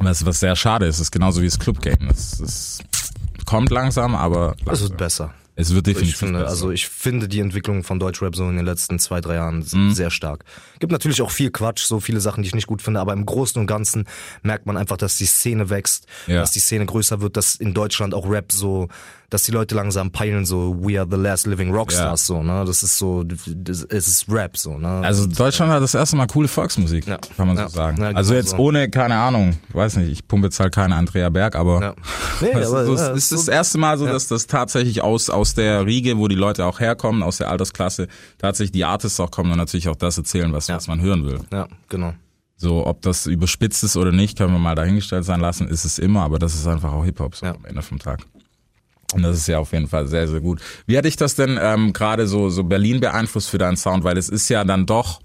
[0.00, 2.08] Was, was sehr schade ist, ist genauso wie das Club-Game.
[2.10, 2.78] Es, es
[3.44, 5.34] kommt langsam, aber Es wird besser.
[5.56, 6.50] Es wird definitiv Ich finde, besser.
[6.50, 9.92] also ich finde die Entwicklung von Deutschrap so in den letzten zwei, drei Jahren Mhm.
[9.92, 10.44] sehr stark.
[10.78, 13.26] Gibt natürlich auch viel Quatsch, so viele Sachen, die ich nicht gut finde, aber im
[13.26, 14.06] Großen und Ganzen
[14.42, 16.40] merkt man einfach, dass die Szene wächst, Ja.
[16.40, 18.88] dass die Szene größer wird, dass in Deutschland auch Rap so,
[19.30, 22.64] dass die Leute langsam peilen, so we are the last living Rockstars, so, ne?
[22.66, 24.88] Das ist so, das, es ist Rap, so, ne?
[25.04, 27.18] Also Deutschland hat das erste Mal coole Volksmusik, Ja.
[27.36, 27.68] kann man Ja.
[27.68, 28.00] so sagen.
[28.02, 28.56] Ja, also genau jetzt so.
[28.58, 31.94] ohne, keine Ahnung, weiß nicht, ich pumpe jetzt halt keine Andrea Berg, aber ja.
[32.40, 35.02] Nee, du, aber, so, ja, es ist so- das erste Mal so, dass das tatsächlich
[35.02, 38.08] aus, aus der Riege, wo die Leute auch herkommen, aus der Altersklasse,
[38.38, 41.40] tatsächlich die Artists auch kommen und natürlich auch das erzählen, was, was man hören will.
[41.52, 42.12] ja, genau.
[42.56, 45.98] So, ob das überspitzt ist oder nicht, können wir mal dahingestellt sein lassen, ist es
[45.98, 47.54] immer, aber das ist einfach auch Hip-Hop so Ja.
[47.54, 48.20] am Ende vom Tag.
[49.14, 50.60] Und das ist ja auf jeden Fall sehr, sehr gut.
[50.86, 54.04] Wie hat dich das denn ähm, gerade so, so Berlin beeinflusst für deinen Sound?
[54.04, 55.20] Weil es ist ja dann doch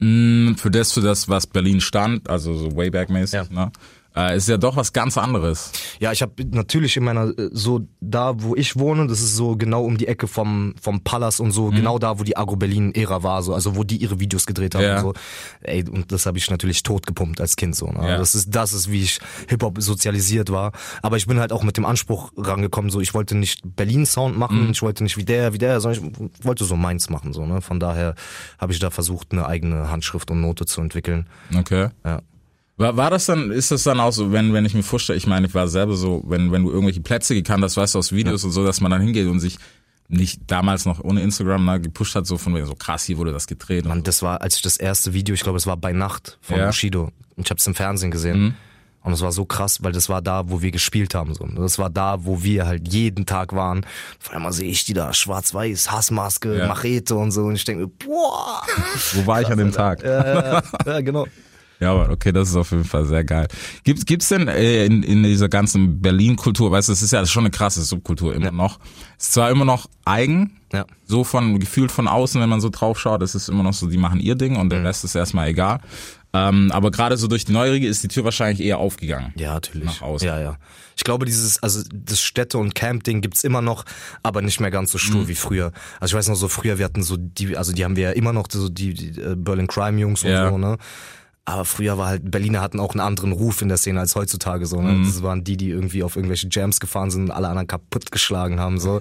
[0.00, 3.44] mh, für das, für das, was Berlin stand, also so Wayback-mäßig, Ja.
[3.66, 3.70] ne?
[4.16, 5.70] Äh, ist ja doch was ganz anderes.
[6.00, 9.56] Ja, ich habe natürlich in meiner, äh, so da, wo ich wohne, das ist so
[9.56, 11.52] genau um die Ecke vom, vom Palast und Mhm.
[11.52, 14.82] so, genau da, wo die Agro-Berlin-Ära war, so, also wo die ihre Videos gedreht haben
[14.82, 14.96] Ja.
[14.96, 15.14] und so.
[15.62, 17.86] Ey, und das habe ich natürlich totgepumpt als Kind so.
[17.86, 18.08] Ne?
[18.08, 18.16] Ja.
[18.18, 20.72] Das ist, das ist, wie ich Hip-Hop sozialisiert war.
[21.02, 24.64] Aber ich bin halt auch mit dem Anspruch rangekommen, so ich wollte nicht Berlin-Sound machen,
[24.64, 24.70] Mhm.
[24.72, 27.32] ich wollte nicht wie der, wie der, sondern ich wollte so meins machen.
[27.32, 27.60] So, ne?
[27.60, 28.14] Von daher
[28.58, 31.28] habe ich da versucht, eine eigene Handschrift und Note zu entwickeln.
[31.56, 31.88] Okay.
[32.04, 32.22] Ja.
[32.80, 35.26] War, war das dann, ist das dann auch so, wenn, wenn ich mir vorstelle, ich
[35.26, 38.10] meine, ich war selber so, wenn, wenn du irgendwelche Plätze gekannt hast, weißt du, aus
[38.10, 39.58] Videos und so, dass man dann hingeht und sich
[40.08, 43.32] nicht damals noch ohne Instagram ne, gepusht hat, so von wegen so krass, hier wurde
[43.32, 43.84] das gedreht.
[43.84, 46.38] Mann, Und das war, als ich das erste Video, ich glaube, es war bei Nacht
[46.40, 46.64] von Ja.
[46.64, 46.68] Mhm.
[46.68, 47.02] Bushido.
[47.36, 48.54] Und ich habe es im Fernsehen gesehen.
[49.02, 51.34] Und es war so krass, weil das war da, wo wir gespielt haben.
[51.34, 51.46] So.
[51.46, 53.84] Das war da, wo wir halt jeden Tag waren.
[54.22, 56.66] Auf einmal sehe ich die da, schwarz-weiß, Hassmaske, Ja.
[56.66, 57.42] Machete und so.
[57.42, 58.62] Und ich denke, mir, boah.
[59.14, 60.02] wo war ich an dem Tag?
[60.02, 61.26] ja, ja, genau.
[61.80, 63.48] Ja, aber okay, das ist auf jeden Fall sehr geil.
[63.84, 67.44] Gibt, gibt's denn äh, in, in dieser ganzen Berlin-Kultur, weißt du, es ist ja schon
[67.44, 68.78] eine krasse Subkultur immer noch.
[69.18, 70.84] Ist zwar immer noch eigen, Ja.
[71.06, 73.86] so von gefühlt von außen, wenn man so drauf schaut, es ist immer noch so,
[73.86, 75.80] die machen ihr Ding und der Rest ist erstmal egal.
[76.32, 79.32] Ähm, aber gerade so durch die Neurige ist die Tür wahrscheinlich eher aufgegangen.
[79.36, 79.86] Ja, natürlich.
[79.86, 80.28] Nach außen.
[80.28, 80.56] Ja, ja.
[80.96, 83.84] Ich glaube, dieses, also das Städte- und Camp-Ding gibt's immer noch,
[84.22, 85.02] aber nicht mehr ganz so Mhm.
[85.02, 85.72] stur wie früher.
[85.98, 88.10] Also ich weiß noch so früher, wir hatten so die, also die haben wir ja
[88.10, 90.50] immer noch so die, die äh, Berlin Crime Jungs und Ja.
[90.50, 90.76] so, ne?
[91.46, 94.66] Aber früher war halt, Berliner hatten auch einen anderen Ruf in der Szene als heutzutage
[94.66, 94.80] so.
[94.80, 94.92] Ne?
[94.92, 95.04] Mhm.
[95.04, 98.60] Das waren die, die irgendwie auf irgendwelche Jams gefahren sind und alle anderen kaputt geschlagen
[98.60, 98.78] haben.
[98.78, 99.00] so.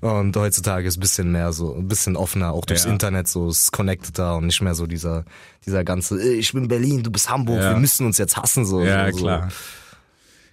[0.00, 2.90] Und heutzutage ist ein bisschen mehr so, ein bisschen offener, auch durchs Ja.
[2.92, 5.24] Internet, so es ist connecteder und nicht mehr so dieser,
[5.66, 7.70] dieser ganze, "Ey, ich bin Berlin, du bist Hamburg, Ja.
[7.72, 8.64] wir müssen uns jetzt hassen.
[8.64, 9.40] so Ja, so, so.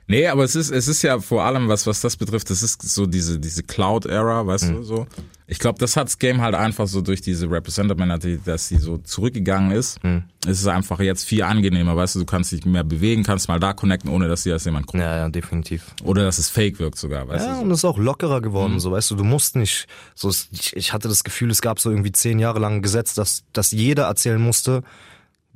[0.09, 2.81] Nee, aber es ist, es ist ja vor allem, was, was das betrifft, das ist
[2.81, 5.05] so diese, diese Cloud-Era, weißt du, so.
[5.49, 9.71] Ich glaube, das hat's Game halt einfach so durch diese Representative, dass sie so zurückgegangen
[9.71, 9.97] ist.
[10.45, 13.59] Es ist einfach jetzt viel angenehmer, weißt du, du kannst dich mehr bewegen, kannst mal
[13.59, 14.99] da connecten, ohne dass dir das jemand guckt.
[15.01, 15.83] Ja, ja, definitiv.
[16.03, 17.61] Oder dass es fake wirkt sogar, weißt Ja, du.
[17.61, 17.73] und So.
[17.73, 20.93] es ist auch lockerer geworden, so weißt du, du musst nicht, so es- ich, ich
[20.93, 24.03] hatte das Gefühl, es gab so irgendwie zehn Jahre lang ein Gesetz, dass, dass jeder
[24.05, 24.83] erzählen musste,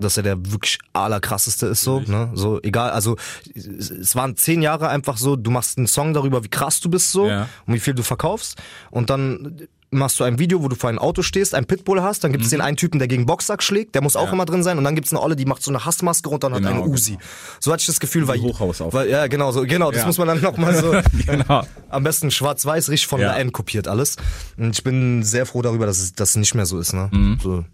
[0.01, 3.15] dass er der wirklich allerkrasseste ist, so, ne, so, egal, also,
[3.55, 7.11] es, waren zehn Jahre einfach so, du machst einen Song darüber, wie krass du bist,
[7.11, 7.47] so, Ja.
[7.65, 8.57] und wie viel du verkaufst,
[8.89, 12.23] und dann machst du ein Video, wo du vor einem Auto stehst, ein Pitbull hast,
[12.23, 14.27] dann gibt es den einen Typen, der gegen Boxsack schlägt, der muss auch Mhm.
[14.27, 14.33] Ja.
[14.33, 16.47] immer drin sein, und dann gibt es eine Olle, die macht so eine Hassmaske runter
[16.47, 17.17] und Genau, hat eine Uzi.
[17.59, 18.93] So hatte ich das Gefühl, weil, Hochhaus auf.
[18.93, 20.07] weil, ja, genau, so, genau, das Ja.
[20.07, 20.93] muss man dann nochmal so,
[21.25, 21.63] Genau.
[21.89, 23.33] am besten schwarz-weiß, richtig von Ja.
[23.33, 24.15] der N kopiert alles.
[24.55, 26.93] Und ich bin sehr froh darüber, dass es das nicht mehr so ist.
[26.93, 27.09] Ne?
[27.11, 27.39] Mhm.
[27.43, 27.65] So,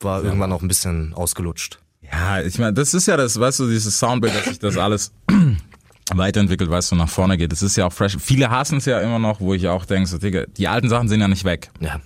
[0.00, 1.78] war irgendwann auch ein bisschen ausgelutscht.
[2.10, 5.12] Ja, ich meine, das ist ja das, weißt du, dieses Soundbild, dass sich das alles
[6.14, 7.52] weiterentwickelt, weißt du, nach vorne geht.
[7.52, 8.16] Das ist ja auch fresh.
[8.18, 11.08] Viele hassen es ja immer noch, wo ich auch denke, so, Digga, die alten Sachen
[11.08, 11.70] sind ja nicht weg.
[11.80, 12.00] Ja,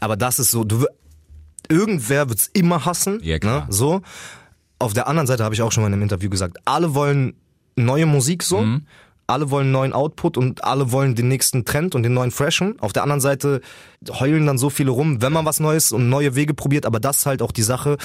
[0.00, 0.86] aber das ist so, du,
[1.68, 3.20] irgendwer wird's immer hassen.
[3.22, 3.62] Ja, klar.
[3.62, 3.66] Ne?
[3.70, 4.02] So.
[4.78, 7.34] Auf der anderen Seite habe ich auch schon mal in einem Interview gesagt, alle wollen
[7.76, 8.62] neue Musik so.
[8.62, 8.86] Mhm.
[9.30, 12.78] Alle wollen neuen Output und alle wollen den nächsten Trend und den neuen Freshen.
[12.80, 13.60] Auf der anderen Seite
[14.08, 16.84] heulen dann so viele rum, wenn man was Neues und neue Wege probiert.
[16.86, 17.96] Aber das ist halt auch die Sache.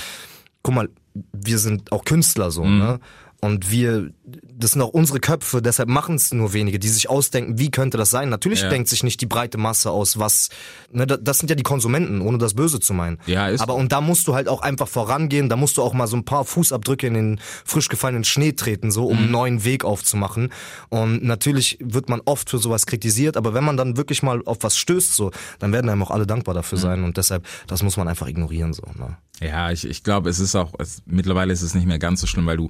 [0.64, 0.90] Guck mal,
[1.34, 2.78] wir sind auch Künstler so, Mhm.
[2.80, 3.00] ne?
[3.42, 7.60] Und wir, das sind auch unsere Köpfe, deshalb machen es nur wenige, die sich ausdenken,
[7.60, 8.30] wie könnte das sein.
[8.30, 8.70] Natürlich Ja.
[8.70, 10.50] denkt sich nicht die breite Masse aus, was,
[10.92, 13.20] ne, da- das sind ja die Konsumenten, ohne das Böse zu meinen.
[13.28, 15.94] Ja, ist Aber und da musst du halt auch einfach vorangehen, da musst du auch
[15.94, 19.10] mal so ein paar Fußabdrücke in den frisch gefallenen Schnee treten, so, Mhm.
[19.12, 20.50] um einen neuen Weg aufzumachen.
[20.90, 24.58] Und natürlich wird man oft für sowas kritisiert, aber wenn man dann wirklich mal auf
[24.62, 26.60] was stößt, so, dann werden einem auch alle dankbar Mhm.
[26.60, 27.04] dafür sein.
[27.04, 29.18] Und deshalb, das muss man einfach ignorieren, so, ne?
[29.42, 32.28] Ja, ich, ich glaube, es ist auch, es, mittlerweile ist es nicht mehr ganz so
[32.28, 32.70] schlimm, weil du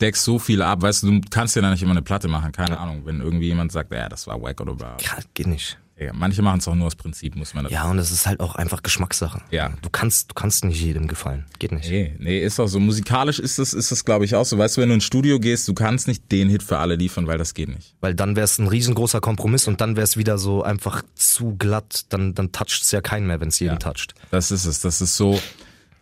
[0.00, 2.52] deckst so viel ab, weißt du, du kannst ja da nicht immer eine Platte machen,
[2.52, 4.96] keine Ahnung, wenn irgendwie jemand sagt, ja, das war wack oder bla.
[5.00, 5.78] Ja, geht nicht.
[5.96, 8.26] Ja, manche machen es auch nur aus Prinzip, muss man dazu Ja, und es ist
[8.26, 9.40] halt auch einfach Geschmackssache.
[9.52, 9.72] Ja.
[9.80, 11.44] Du kannst, du kannst nicht jedem gefallen.
[11.60, 11.88] Geht nicht.
[11.88, 12.80] Nee, nee, ist auch so.
[12.80, 14.58] Musikalisch ist das, ist das, glaube ich, auch so.
[14.58, 17.28] Weißt du, wenn du ins Studio gehst, du kannst nicht den Hit für alle liefern,
[17.28, 17.94] weil das geht nicht.
[18.00, 21.54] Weil dann wäre es ein riesengroßer Kompromiss und dann wäre es wieder so einfach zu
[21.56, 22.06] glatt.
[22.08, 24.14] Dann, dann toucht es ja keinen mehr, wenn es jeden toucht.
[24.32, 24.80] Das ist es.
[24.80, 25.38] Das ist so,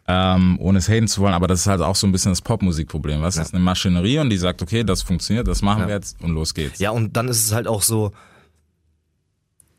[0.09, 2.41] ähm, ohne es haten zu wollen, aber das ist halt auch so ein bisschen das
[2.43, 3.23] Popmusikproblem.
[3.23, 6.21] Was Das ist eine Maschinerie und die sagt, okay, das funktioniert, das machen wir jetzt
[6.23, 6.81] und los geht's.
[6.81, 8.12] Ja, und dann ist es halt auch so,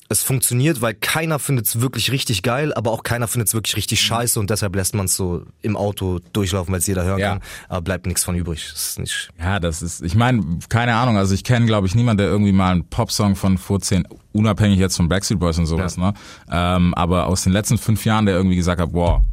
[0.09, 3.75] es funktioniert, weil keiner findet es wirklich richtig geil, aber auch keiner findet es wirklich
[3.77, 7.19] richtig scheiße und deshalb lässt man es so im Auto durchlaufen, weil es jeder hören
[7.19, 7.29] Ja.
[7.29, 7.39] kann.
[7.67, 8.69] Aber bleibt nichts von übrig.
[8.71, 9.29] Das ist nicht.
[9.39, 12.51] Ja, das ist, ich meine, keine Ahnung, also ich kenne, glaube ich, niemand, der irgendwie
[12.51, 16.13] mal einen Popsong von vor zehn, unabhängig jetzt von Backstreet Boys und sowas, ne?
[16.51, 19.23] Ähm, aber aus den letzten fünf Jahren, der irgendwie gesagt hat, boah,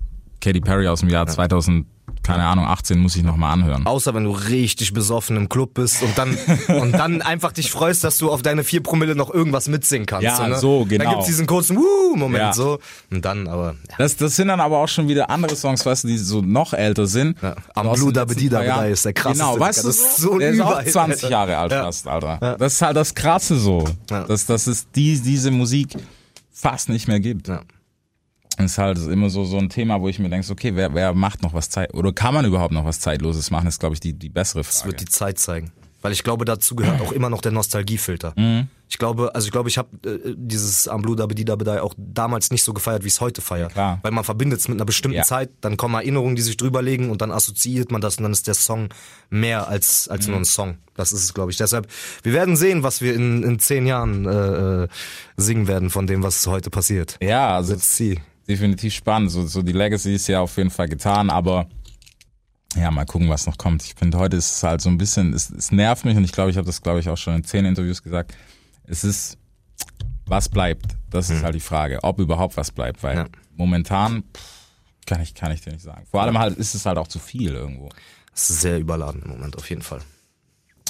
[0.40, 1.86] Katy Perry aus dem Jahr 2000,
[2.22, 3.86] keine Ahnung, 18 muss ich nochmal anhören.
[3.86, 6.36] Außer wenn du richtig besoffen im Club bist und dann
[6.80, 10.24] und dann einfach dich freust, dass du auf deine vier Promille noch irgendwas mitsingen kannst.
[10.24, 10.58] Ja, ne?
[10.58, 11.04] so, genau.
[11.04, 12.52] Dann gibt's diesen kurzen Wuh-Moment Ja.
[12.52, 12.78] so.
[13.10, 13.74] Und dann aber.
[13.88, 13.94] Ja.
[13.98, 16.72] Das, das sind dann aber auch schon wieder andere Songs, weißt du, die so noch
[16.74, 17.40] älter sind.
[17.40, 17.54] Ja.
[17.54, 18.90] So Am Blue Dabedi Jahren.
[18.92, 21.30] ist der krasseste, Genau, weißt du, Das ist so der ist auch Überhit, 20 Alter.
[21.30, 22.56] Jahre alt fast, Alter.
[22.58, 25.96] Das ist halt das Krasse so, dass, dass es die, diese Musik
[26.52, 27.48] fast nicht mehr gibt.
[27.48, 27.62] Ja.
[28.62, 31.14] Das ist halt immer so, so ein Thema, wo ich mir denke, okay, wer, wer
[31.14, 34.00] macht noch was Zeit, oder kann man überhaupt noch was Zeitloses machen, ist, glaube ich,
[34.00, 34.92] die, die bessere Das Frage.
[34.92, 35.72] wird die Zeit zeigen.
[36.02, 38.32] Weil ich glaube, dazu gehört auch immer noch der Nostalgiefilter.
[38.34, 38.68] Mhm.
[38.88, 42.50] Ich glaube, also ich glaube, ich habe äh, dieses Am Blue Dabedi Dabedi auch damals
[42.50, 43.68] nicht so gefeiert, wie ich es heute feiere.
[43.68, 43.98] klar.
[44.02, 45.24] Weil man verbindet es mit einer bestimmten Ja.
[45.24, 48.46] Zeit, dann kommen Erinnerungen, die sich drüberlegen und dann assoziiert man das und dann ist
[48.46, 48.88] der Song
[49.28, 50.30] mehr als, als Mhm.
[50.32, 50.78] nur ein Song.
[50.94, 51.58] Das ist es, glaube ich.
[51.58, 51.86] Deshalb,
[52.22, 54.88] wir werden sehen, was wir in, in zehn Jahren äh, äh,
[55.36, 57.18] singen werden von dem, was heute passiert.
[57.22, 58.18] Ja, also Let's see.
[58.50, 59.30] Definitiv spannend.
[59.30, 61.66] So, so die Legacy ist ja auf jeden Fall getan, aber
[62.76, 63.82] ja, mal gucken, was noch kommt.
[63.82, 66.32] Ich finde, heute ist es halt so ein bisschen, es, es nervt mich und ich
[66.32, 68.34] glaube, ich habe das, glaube ich, auch schon in zehn Interviews gesagt.
[68.84, 69.38] Es ist,
[70.26, 70.96] was bleibt?
[71.10, 73.26] Das ist halt die Frage, ob überhaupt was bleibt, weil Ja.
[73.56, 74.42] momentan pff,
[75.06, 76.06] kann ich, kann ich dir nicht sagen.
[76.10, 77.88] Vor allem halt ist es halt auch zu viel irgendwo.
[78.32, 80.00] Es ist sehr überladen im Moment, auf jeden Fall.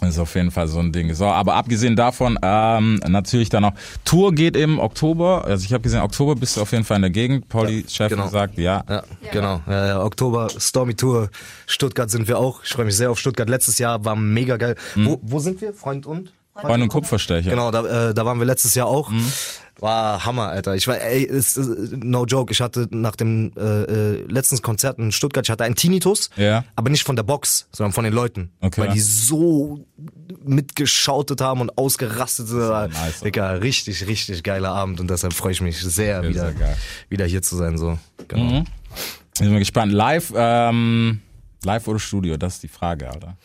[0.01, 1.13] Das ist auf jeden Fall so ein Ding.
[1.15, 5.45] So, aber abgesehen davon, ähm, natürlich dann noch, Tour geht im Oktober.
[5.45, 7.49] Also ich habe gesehen, Oktober bist du auf jeden Fall in der Gegend.
[7.49, 8.25] Pauli Chef genau.
[8.25, 8.83] gesagt, ja.
[8.89, 9.61] Ja, genau.
[9.67, 11.31] Ja, ja, Oktober, Stormy Tour,
[11.67, 12.65] Stuttgart sind wir auch.
[12.65, 13.49] Ich freue mich sehr auf Stuttgart.
[13.49, 14.75] Letztes Jahr war mega geil.
[14.97, 15.75] Wo, wo sind wir?
[15.75, 16.33] Freund und?
[16.55, 17.49] Freund und Kupferstecher.
[17.51, 19.11] Genau, da, äh, da waren wir letztes Jahr auch.
[19.79, 20.75] War Hammer, Alter.
[20.75, 22.53] Ich war, ey, ist, ist, no joke.
[22.53, 26.65] Ich hatte nach dem äh, äh, letzten Konzert in Stuttgart, ich hatte einen Tinnitus, Ja.
[26.77, 28.51] aber nicht von der Box, sondern von den Leuten.
[28.61, 28.83] Okay.
[28.83, 29.87] Weil die so
[30.45, 32.59] mitgeschautet haben und ausgerastet sind.
[32.69, 36.77] nice, Digga, richtig, richtig geiler Abend und deshalb freue ich mich sehr, wieder, sehr geil.
[37.09, 37.79] wieder hier zu sein.
[37.79, 37.99] So.
[38.29, 38.65] Genau.
[39.35, 39.93] Ich bin mal gespannt.
[39.93, 41.21] Live, ähm,
[41.65, 42.37] live oder Studio?
[42.37, 43.37] Das ist die Frage, Alter.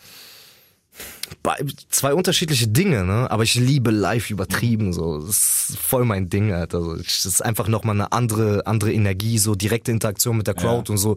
[1.90, 3.30] Zwei unterschiedliche Dinge, ne?
[3.30, 5.18] Aber ich liebe live übertrieben, so.
[5.24, 6.82] Das ist voll mein Ding, Alter.
[6.82, 10.54] So, ich- Das ist einfach nochmal eine andere, andere Energie, so direkte Interaktion mit der
[10.54, 10.92] Crowd Ja.
[10.92, 11.16] und so.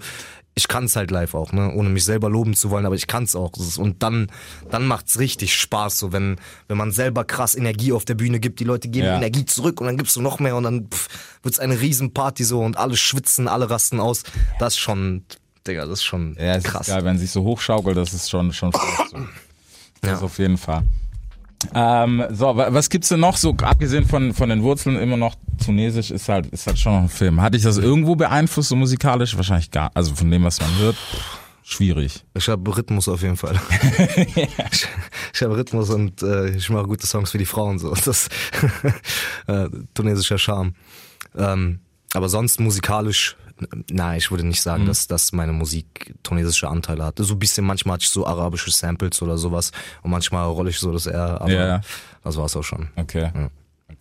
[0.56, 1.74] Ich kann's halt live auch, ne?
[1.74, 3.52] Ohne mich selber loben zu wollen, aber ich kann's auch.
[3.54, 4.28] Das ist- Und dann,
[4.70, 6.36] dann macht's richtig Spaß, so, wenn,
[6.68, 9.16] wenn man selber krass Energie auf der Bühne gibt, die Leute geben Ja.
[9.18, 11.08] Energie zurück und dann gibst du noch mehr und dann pff,
[11.44, 14.24] wird's eine Riesenparty so und alle schwitzen, alle rasten aus.
[14.60, 15.24] Das ist schon,
[15.68, 16.88] Digga, das ist schon Ja, es krass.
[16.88, 19.18] ist geil, wenn sich so hochschaukelt, das ist schon, schon so.
[20.02, 20.26] Das Ja.
[20.26, 20.84] auf jeden Fall.
[21.74, 25.36] Ähm, so, wa- was gibt's denn noch so, abgesehen von, von den Wurzeln immer noch,
[25.64, 27.42] Tunesisch ist halt, ist halt schon noch ein Film.
[27.42, 29.36] Hat dich das irgendwo beeinflusst, so musikalisch?
[29.36, 30.96] Wahrscheinlich gar, also von dem, was man hört,
[31.64, 32.24] schwierig.
[32.34, 33.60] Ich habe Rhythmus auf jeden Fall.
[34.16, 34.88] ich
[35.34, 37.94] ich habe Rhythmus und äh, ich mache gute Songs für die Frauen so.
[37.94, 38.30] Das
[39.48, 40.76] äh, tunesischer Charme.
[41.36, 41.80] Ähm,
[42.14, 44.64] aber sonst musikalisch, n- nein, ich würde nicht Mhm.
[44.64, 47.16] sagen, dass, dass meine Musik tunesische Anteile hat.
[47.20, 50.80] So ein bisschen, manchmal hatte ich so arabische Samples oder sowas und manchmal rolle ich
[50.80, 51.82] so das eher, aber Ja, ja.
[52.24, 52.90] das war's auch schon.
[52.96, 53.32] Okay.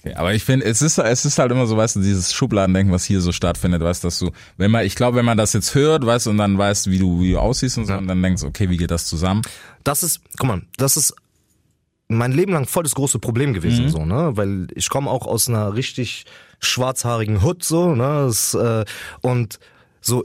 [0.01, 2.93] Okay, aber ich finde, es ist, es ist halt immer so, weißt du, dieses Schubladendenken,
[2.93, 5.55] was hier so stattfindet, weißt du, dass du, wenn man, ich glaube, wenn man das
[5.55, 8.07] jetzt hört, weißt du, und dann weißt, wie du, wie du aussiehst und so, und
[8.07, 9.43] dann denkst, okay, wie geht das zusammen?
[9.85, 11.15] das ist, guck mal, das ist
[12.09, 13.89] mein Leben lang voll das große Problem gewesen, Mhm.
[13.91, 14.37] so, ne?
[14.37, 16.27] Weil ich komme auch aus einer richtig
[16.61, 18.25] schwarzhaarigen Hood, so, ne?
[18.27, 18.85] Das, äh,
[19.21, 19.59] und
[20.01, 20.25] so,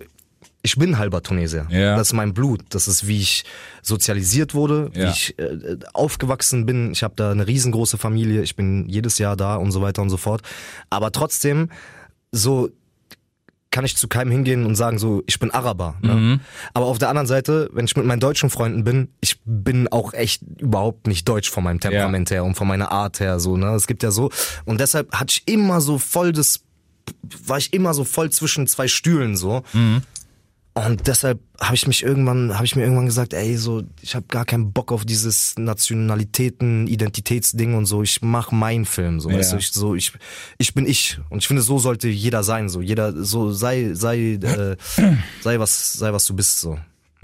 [0.66, 1.68] ich bin halber Tunesier.
[1.70, 1.98] Ja.
[1.98, 2.62] Das ist mein Blut.
[2.70, 3.44] Das ist, wie ich
[3.82, 5.10] sozialisiert wurde, wie Ja.
[5.12, 6.92] ich äh, aufgewachsen bin.
[6.94, 8.42] Ich habe da eine riesengroße Familie.
[8.44, 10.42] Ich bin jedes Jahr da und so weiter und so fort.
[10.90, 11.70] Aber trotzdem,
[12.32, 12.70] so
[13.74, 15.96] kann ich zu keinem hingehen und sagen so, ich bin Araber.
[16.02, 16.14] Ne?
[16.14, 16.40] Mhm.
[16.76, 20.14] Aber auf der anderen Seite, wenn ich mit meinen deutschen Freunden bin, ich bin auch
[20.14, 23.58] echt überhaupt nicht deutsch von meinem Temperament her und von meiner Art her so.
[23.58, 24.30] Ne, es gibt ja so
[24.66, 26.62] und deshalb hatte ich immer so voll das,
[27.48, 29.64] war ich immer so voll zwischen zwei Stühlen so.
[30.76, 34.26] Und deshalb habe ich mich irgendwann, habe ich mir irgendwann gesagt, ey, so, ich habe
[34.28, 38.02] gar keinen Bock auf dieses Nationalitäten, Identitätsding und so.
[38.02, 39.38] Ich mach meinen Film, so, Ja.
[39.38, 40.14] weißt du, ich, so, ich,
[40.58, 41.20] ich bin ich.
[41.30, 44.76] Und ich finde, so sollte jeder sein, so, jeder, so, sei, sei, äh,
[45.42, 46.80] sei was, sei was du bist, so.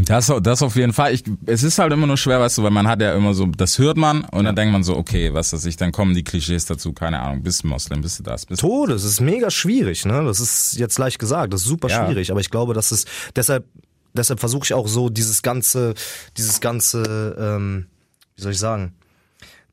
[0.06, 1.14] Das, das auf jeden Fall.
[1.14, 3.46] Ich, es ist halt immer nur schwer, weißt du, weil man hat ja immer so,
[3.48, 6.24] das hört man und dann denkt man so, okay, was weiß ich, dann kommen die
[6.24, 9.20] Klischees dazu, keine Ahnung, bist du Moslem, bist du das, bist du Tode, es ist
[9.20, 10.24] mega schwierig, ne?
[10.24, 12.06] Das ist jetzt leicht gesagt, das ist super Ja.
[12.06, 13.66] schwierig, aber ich glaube, dass es deshalb
[14.14, 15.94] deshalb versuche ich auch so dieses ganze
[16.38, 17.88] dieses ganze ähm,
[18.36, 18.94] wie soll ich sagen,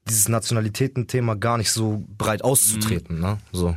[0.08, 3.38] dieses Nationalitätenthema gar nicht so breit auszutreten, ne?
[3.52, 3.76] So.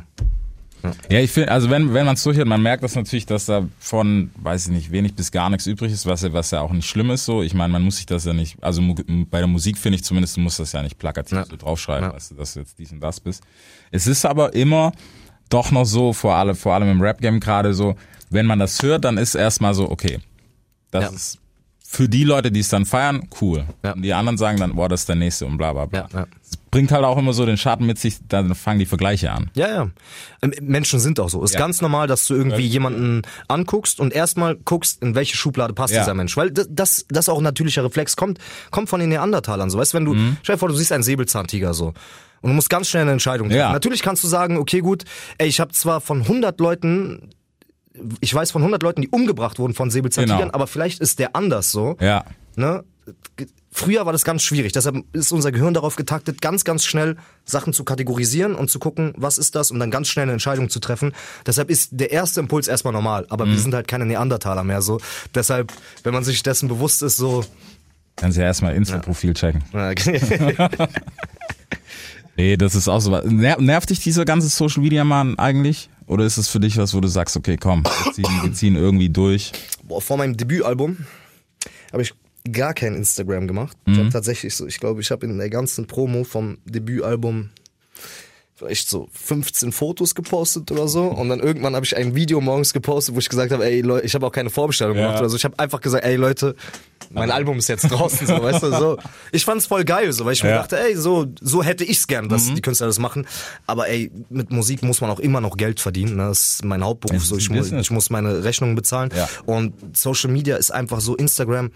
[1.10, 3.66] Ja, ich finde, also wenn, wenn man es durchhört, man merkt das natürlich, dass da
[3.78, 6.72] von, weiß ich nicht, wenig bis gar nichts übrig ist, was ja, was ja auch
[6.72, 7.42] nicht schlimm ist so.
[7.42, 8.82] Ich meine, man muss sich das ja nicht, also
[9.30, 11.44] bei der Musik finde ich zumindest, du musst das ja nicht plakativ Ja.
[11.44, 12.14] so draufschreiben, Ja.
[12.14, 13.42] weißt du, dass du jetzt dies und das bist.
[13.90, 14.92] Es ist aber immer
[15.48, 17.96] doch noch so, vor allem, vor allem im Rap-Game gerade so,
[18.30, 20.18] wenn man das hört, dann ist erstmal so, okay,
[20.90, 21.10] das Ja.
[21.10, 21.38] ist
[21.92, 23.64] für die Leute, die es dann feiern, cool.
[23.82, 23.94] Ja.
[23.94, 26.06] Und die anderen sagen dann, boah, das ist der nächste und bla bla bla.
[26.12, 26.26] Ja, ja.
[26.40, 29.50] Es bringt halt auch immer so den Schaden mit sich, dann fangen die Vergleiche an.
[29.54, 29.90] Ja, ja.
[30.40, 31.42] Ähm, Menschen sind auch so.
[31.42, 35.92] Ist ganz normal, dass du irgendwie jemanden anguckst und erstmal guckst, in welche Schublade passt
[35.92, 36.36] dieser Mensch.
[36.36, 38.38] Weil das, das, auch ein natürlicher Reflex kommt,
[38.70, 39.76] kommt von den Neandertalern so.
[39.76, 40.36] Weißt du, wenn du, Mhm.
[40.44, 41.88] stell dir vor, du siehst einen Säbelzahntiger so.
[42.40, 43.58] Und du musst ganz schnell eine Entscheidung treffen.
[43.58, 43.72] Ja.
[43.72, 45.02] Natürlich kannst du sagen, okay, gut,
[45.38, 47.30] ey, ich habe zwar von 100 Leuten,
[48.20, 50.54] ich weiß von 100 Leuten, die umgebracht wurden von Säbelzahntigern, Genau.
[50.54, 51.96] aber vielleicht ist der anders so.
[52.00, 52.24] Ja.
[52.56, 52.84] Ne?
[53.72, 54.72] Früher war das ganz schwierig.
[54.72, 59.12] Deshalb ist unser Gehirn darauf getaktet, ganz, ganz schnell Sachen zu kategorisieren und zu gucken,
[59.16, 61.12] was ist das, und dann ganz schnell eine Entscheidung zu treffen.
[61.46, 63.26] Deshalb ist der erste Impuls erstmal normal.
[63.30, 63.52] Aber Mhm.
[63.52, 65.00] wir sind halt keine Neandertaler mehr so.
[65.34, 67.44] Deshalb, wenn man sich dessen bewusst ist, so.
[68.16, 69.62] Kannst ja erstmal Insta-Profil checken.
[69.72, 69.94] äh,
[72.36, 73.24] Nee, das ist auch so was.
[73.26, 75.90] Ner nervt dich dieser ganze Social Media Mann eigentlich?
[76.10, 78.74] Oder ist es für dich was, wo du sagst, okay, komm, wir ziehen, wir ziehen
[78.76, 79.52] irgendwie durch?
[79.84, 80.98] Boah, vor meinem Debütalbum
[81.92, 82.12] habe ich
[82.52, 83.76] gar kein Instagram gemacht.
[83.86, 83.98] Ich Mhm.
[83.98, 87.50] habe tatsächlich so, ich glaube, ich habe in der ganzen Promo vom Debütalbum
[88.56, 92.72] vielleicht so 15 Fotos gepostet oder so und dann irgendwann habe ich ein Video morgens
[92.72, 95.02] gepostet, wo ich gesagt habe, ey Leute, ich habe auch keine Vorbestellung Ja.
[95.06, 95.36] gemacht oder so.
[95.36, 96.54] Ich habe einfach gesagt, ey Leute,
[97.12, 98.96] mein Album ist jetzt draußen, so, weißt du, so.
[99.32, 100.58] Ich fand's voll geil, so, weil ich mir Ja.
[100.58, 103.26] dachte, ey, so, so hätte ich's gern, dass die Künstler das machen.
[103.66, 106.26] Aber ey, mit Musik muss man auch immer noch Geld verdienen, ne?
[106.28, 107.86] Das ist mein Hauptberuf, ist so, ich Business.
[107.86, 109.10] ich muss meine Rechnungen bezahlen.
[109.16, 109.28] Ja.
[109.46, 111.70] Und Social Media ist einfach so, Instagram,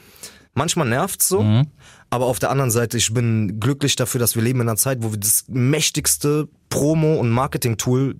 [0.54, 1.66] manchmal nervt's so, Mhm.
[2.10, 4.98] aber auf der anderen Seite, ich bin glücklich dafür, dass wir leben in einer Zeit,
[5.02, 8.14] wo wir das mächtigste Promo- und Marketing-Tool,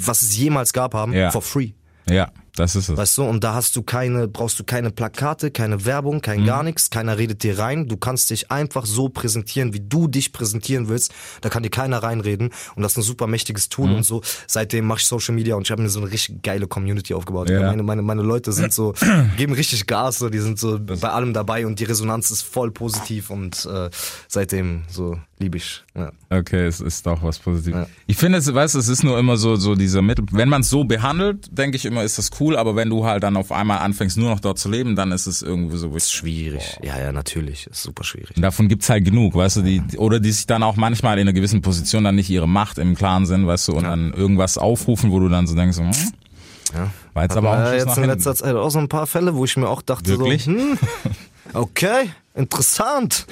[0.00, 1.30] was es jemals gab, haben, Ja.
[1.30, 1.70] for free.
[2.08, 2.96] Ja, das ist es.
[2.96, 6.46] Weißt du, und da hast du keine, brauchst du keine Plakate, keine Werbung, kein Mhm.
[6.46, 7.86] gar nichts, keiner redet dir rein.
[7.88, 11.12] Du kannst dich einfach so präsentieren, wie du dich präsentieren willst.
[11.42, 12.50] Da kann dir keiner reinreden.
[12.74, 13.94] Und das ist ein super mächtiges Tool Mhm.
[13.96, 14.22] und so.
[14.46, 17.48] Seitdem mache ich Social Media und ich habe mir so eine richtig geile Community aufgebaut.
[17.50, 17.60] Ja.
[17.62, 18.94] Meine, meine, meine Leute sind so,
[19.36, 22.70] geben richtig Gas, so, die sind so bei allem dabei und die Resonanz ist voll
[22.70, 23.90] positiv und äh,
[24.28, 25.84] seitdem so liebe ich.
[25.94, 26.12] Ja.
[26.30, 27.80] Okay, es ist doch was Positives.
[27.80, 27.86] Ja.
[28.06, 30.24] Ich finde, es, weißt, du, es ist nur immer so, so dieser Mittel.
[30.32, 32.45] Wenn man es so behandelt, denke ich immer, ist das cool.
[32.54, 35.26] Aber wenn du halt dann auf einmal anfängst, nur noch dort zu leben, dann ist
[35.26, 35.92] es irgendwie so.
[35.96, 36.78] Ist schwierig.
[36.82, 37.66] Ja, ja, natürlich.
[37.66, 38.36] Ist super schwierig.
[38.36, 41.22] Und davon gibt's halt genug, weißt du, die, oder die sich dann auch manchmal in
[41.22, 44.58] einer gewissen Position dann nicht ihre Macht im Klaren sind, weißt du, und dann irgendwas
[44.58, 45.90] aufrufen, wo du dann so denkst, hm,
[46.74, 46.90] Ja.
[47.14, 49.06] war jetzt aber auch ein Ja, Schuss jetzt in letzter Zeit auch so ein paar
[49.06, 50.44] Fälle, wo ich mir auch dachte, Wirklich?
[50.44, 50.78] so, hm,
[51.54, 53.26] okay, interessant.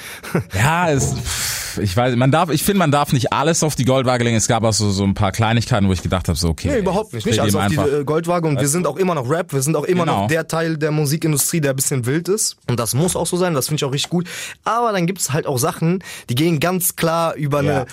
[0.54, 1.14] Ja, es,
[1.80, 4.36] ich weiß, man darf, ich finde, man darf nicht alles auf die Goldwaage legen.
[4.36, 6.68] Es gab auch so, so ein paar Kleinigkeiten, wo ich gedacht habe, so okay.
[6.72, 7.26] Nee, überhaupt nicht.
[7.26, 9.76] Nicht also auf die äh, Goldwaage und wir sind auch immer noch Rap, wir sind
[9.76, 10.22] auch immer Genau.
[10.22, 12.56] noch der Teil der Musikindustrie, der ein bisschen wild ist.
[12.68, 14.28] Und das muss auch so sein, das finde ich auch richtig gut.
[14.64, 17.70] Aber dann gibt's halt auch Sachen, die gehen ganz klar über Ja.
[17.82, 17.86] eine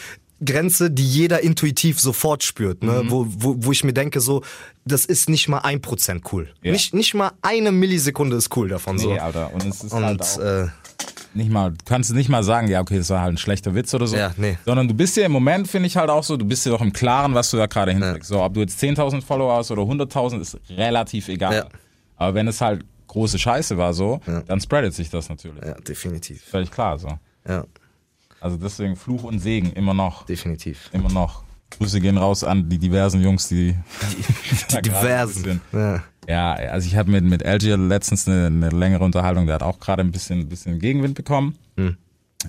[0.43, 3.03] Grenze, die jeder intuitiv sofort spürt, ne?
[3.03, 3.11] Mhm.
[3.11, 4.41] wo, wo, wo ich mir denke, so,
[4.85, 6.49] das ist nicht mal ein Prozent cool.
[6.63, 6.71] Ja.
[6.71, 8.97] Nicht, nicht mal eine Millisekunde ist cool davon.
[8.97, 9.11] so.
[9.13, 9.53] Nee, Alter.
[9.53, 10.67] Und es ist Und halt auch äh,
[11.33, 13.93] nicht mal, du kannst nicht mal sagen, ja, okay, das war halt ein schlechter Witz
[13.93, 14.15] oder so.
[14.17, 14.57] Ja, nee.
[14.65, 16.81] Sondern du bist dir im Moment, finde ich halt auch so, du bist dir doch
[16.81, 18.27] im Klaren, was du da gerade hinlegst.
[18.29, 21.53] So, ob du jetzt 10.000 Follower hast oder 100.000, ist relativ egal.
[21.53, 21.65] Ja.
[22.17, 25.63] Aber wenn es halt große Scheiße war so, dann spreadet sich das natürlich.
[25.63, 26.43] ja, definitiv.
[26.43, 27.07] Völlig klar so.
[27.47, 27.65] Ja,
[28.39, 30.25] Also deswegen Fluch und Segen immer noch.
[30.25, 30.89] definitiv.
[30.93, 31.43] Immer noch.
[31.71, 33.75] Grüße gehen raus an die diversen Jungs, die,
[34.71, 35.61] die, Diversen.
[35.73, 36.03] Ja.
[36.27, 39.79] Ja, also ich habe mit, mit Algier letztens eine, eine längere Unterhaltung, der hat auch
[39.79, 41.55] gerade ein bisschen, ein bisschen Gegenwind bekommen.
[41.77, 41.97] Hm.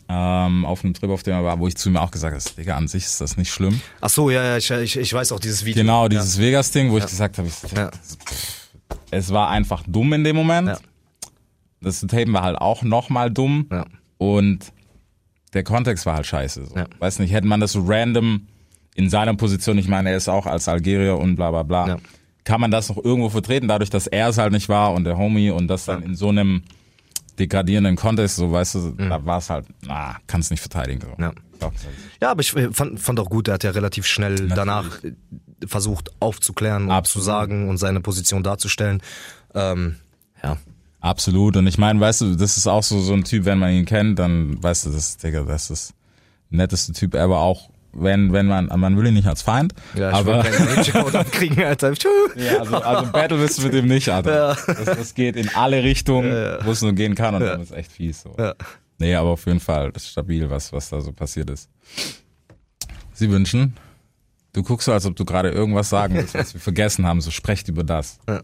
[0.08, 2.54] Ähm, auf einem Trip, auf dem er war, wo ich zu ihm auch gesagt habe,
[2.56, 3.80] Digga, an sich ist das nicht schlimm.
[4.00, 5.82] Ach so, ja, ja, ich, ich, ich weiß auch dieses Video.
[5.82, 7.90] Genau, dieses Vegas-Ding, wo ich gesagt habe, ich, Ja.
[9.10, 10.68] es war einfach dumm in dem Moment.
[10.68, 10.78] Ja.
[11.80, 13.66] Das Tapen war halt auch nochmal dumm.
[13.70, 13.84] Ja.
[14.18, 14.72] Und
[15.52, 16.66] der Kontext war halt scheiße.
[16.66, 16.76] So.
[16.76, 16.86] Ja.
[16.98, 18.46] Weiß nicht, hätte man das so random
[18.94, 21.96] in seiner Position, ich meine, er ist auch als Algerier und bla bla bla, Ja.
[22.44, 25.16] kann man das noch irgendwo vertreten, dadurch, dass er es halt nicht war und der
[25.16, 26.62] Homie und das dann in so einem
[27.38, 31.00] degradierenden Kontext, so weißt du, da war es halt, na, kannst nicht verteidigen.
[31.00, 31.22] So.
[31.22, 31.32] Ja.
[32.20, 35.12] Ja, aber ich äh, fand, fand auch gut, er hat ja relativ schnell danach äh,
[35.64, 37.22] versucht aufzuklären und Absolut.
[37.22, 39.00] zu sagen und seine Position darzustellen.
[39.54, 39.94] Ähm,
[40.42, 40.56] ja.
[41.00, 41.56] Absolut.
[41.56, 43.84] Und ich meine, weißt du, das ist auch so, so ein Typ, wenn man ihn
[43.84, 45.94] kennt, dann weißt du, das, Digga, das ist
[46.50, 50.10] der netteste Typ ever auch, wenn, wenn man, man will ihn nicht als Feind, Ja,
[50.10, 51.92] ich aber, will keinen Ninja-Code abkriegen, Alter.
[52.36, 54.56] Ja, also, also Battle bist du mit dem nicht, Alter.
[54.66, 57.92] Das, das geht in alle Richtungen, wo es nur gehen kann und dann ist echt
[57.92, 58.34] fies, so.
[58.38, 58.54] Ja.
[58.98, 61.68] Nee, aber auf jeden Fall, das ist stabil, was, was da so passiert ist.
[63.12, 63.74] Sie wünschen,
[64.52, 67.30] du guckst so, als ob du gerade irgendwas sagen willst, was wir vergessen haben, so
[67.30, 68.18] sprecht über das.
[68.28, 68.42] Ja.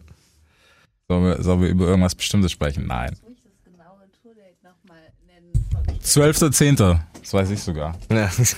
[1.09, 2.87] Sollen wir, sollen wir über irgendwas Bestimmtes sprechen?
[2.87, 3.17] Nein.
[3.23, 5.53] Muss ich das genaue Tourdate nochmal nennen?
[5.73, 7.01] Von 12.10.
[7.29, 7.95] Das weiß ich sogar.
[8.11, 8.31] Ja.
[8.39, 8.57] ich,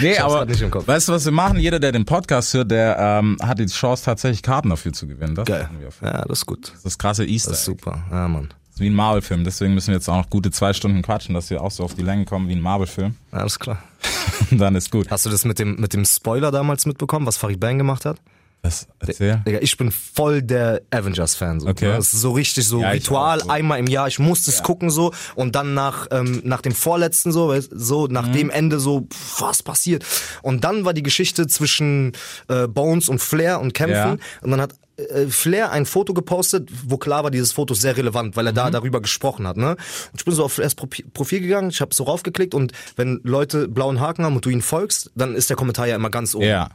[0.00, 0.86] Nee, ich aber grad nicht im Kopf.
[0.86, 1.58] weißt du, was wir machen?
[1.58, 5.34] Jeder, der den Podcast hört, der ähm, hat die Chance, tatsächlich Karten dafür zu gewinnen.
[5.34, 5.68] Das, Geil.
[6.00, 6.68] Ja, das ist gut.
[6.68, 7.50] das ist das krasse Easter.
[7.50, 8.04] Das ist super.
[8.12, 8.48] Ja, Mann.
[8.50, 9.42] Das ist wie ein Marvel-Film.
[9.42, 11.96] Deswegen müssen wir jetzt auch noch gute zwei Stunden quatschen, dass wir auch so auf
[11.96, 13.16] die Länge kommen wie ein Marvel-Film.
[13.32, 13.82] Alles klar.
[14.52, 15.10] Dann ist gut.
[15.10, 18.18] Hast du das mit dem, mit dem Spoiler damals mitbekommen, was Farid Bang gemacht hat?
[18.62, 19.40] Das erzähl.
[19.46, 21.60] Digga, ich bin voll der Avengers-Fan.
[21.60, 21.68] So.
[21.68, 21.86] Okay.
[21.86, 23.50] Das ist so richtig so Ja, Ritual, auch so.
[23.50, 24.08] einmal im Jahr.
[24.08, 28.26] Ich musste es gucken so und dann nach, ähm, nach dem vorletzten so, so nach
[28.28, 28.32] Mhm.
[28.32, 30.04] dem Ende so, pff, was passiert?
[30.42, 32.12] Und dann war die Geschichte zwischen
[32.48, 34.16] äh, Bones und Flair und Kämpfen Ja.
[34.42, 37.96] und dann hat äh, Flair ein Foto gepostet, wo klar war, dieses Foto ist sehr
[37.96, 38.56] relevant, weil er Mhm.
[38.56, 39.56] da darüber gesprochen hat.
[39.56, 39.70] Ne?
[39.76, 39.78] Und
[40.16, 43.68] ich bin so auf Flairs Profi- Profil gegangen, ich habe so raufgeklickt und wenn Leute
[43.68, 46.46] blauen Haken haben und du ihnen folgst, dann ist der Kommentar ja immer ganz oben.
[46.46, 46.70] Ja.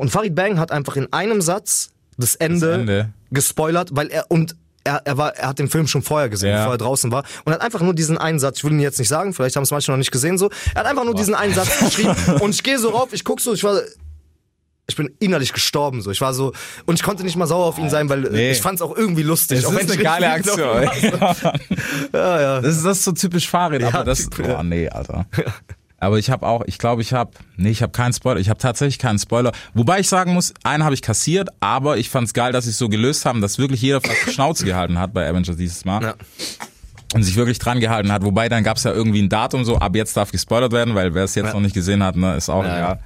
[0.00, 3.10] Und Farid Bang hat einfach in einem Satz das Ende, Ende.
[3.30, 6.60] gespoilert, weil er und er, er, war, er hat den Film schon vorher gesehen, Ja.
[6.60, 7.22] bevor er draußen war.
[7.44, 9.62] Und hat einfach nur diesen einen Satz, ich will ihn jetzt nicht sagen, vielleicht haben
[9.64, 10.48] es manche noch nicht gesehen, so.
[10.74, 12.14] Er hat einfach nur diesen einen Satz geschrieben.
[12.40, 13.78] Und ich gehe so rauf, ich guck so, ich war.
[14.88, 16.10] Ich bin innerlich gestorben, so.
[16.10, 16.52] Ich war so,
[16.86, 18.50] und ich konnte nicht mal sauer auf ihn sein, weil Nee.
[18.52, 19.62] ich fand es auch irgendwie lustig.
[19.62, 20.58] Das ist eine geile Aktion.
[22.12, 22.60] Ja, ja.
[22.60, 24.54] Das ist das ist so typisch Fahrrad, aber das Typ, ja.
[24.54, 25.26] boah, nee, Alter.
[26.00, 28.58] Aber ich habe auch, ich glaube, ich habe, nee, ich habe keinen Spoiler, ich habe
[28.58, 29.52] tatsächlich keinen Spoiler.
[29.74, 32.78] Wobei ich sagen muss, einen habe ich kassiert, aber ich fand's geil, dass sie es
[32.78, 36.02] so gelöst haben, dass wirklich jeder fast die Schnauze gehalten hat bei Avengers dieses Mal.
[36.02, 36.14] Ja.
[37.12, 38.24] Und sich wirklich dran gehalten hat.
[38.24, 41.24] Wobei dann gab's ja irgendwie ein Datum so, ab jetzt darf gespoilert werden, weil wer
[41.24, 43.00] es jetzt noch nicht gesehen hat, ne, ist auch Ja, egal.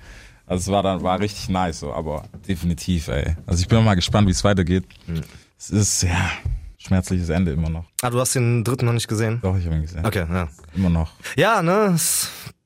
[0.46, 3.34] Also es war dann, war richtig nice so, aber definitiv, ey.
[3.46, 4.84] Also ich bin mal gespannt, wie es weitergeht.
[5.06, 5.22] Hm.
[5.58, 6.30] Es ist, ja,
[6.76, 7.86] schmerzliches Ende immer noch.
[8.02, 9.38] Ah, du hast den dritten noch nicht gesehen?
[9.42, 10.04] Doch, ich habe ihn gesehen.
[10.04, 10.48] Okay, ja.
[10.76, 11.12] Immer noch.
[11.36, 11.96] Ja, ne?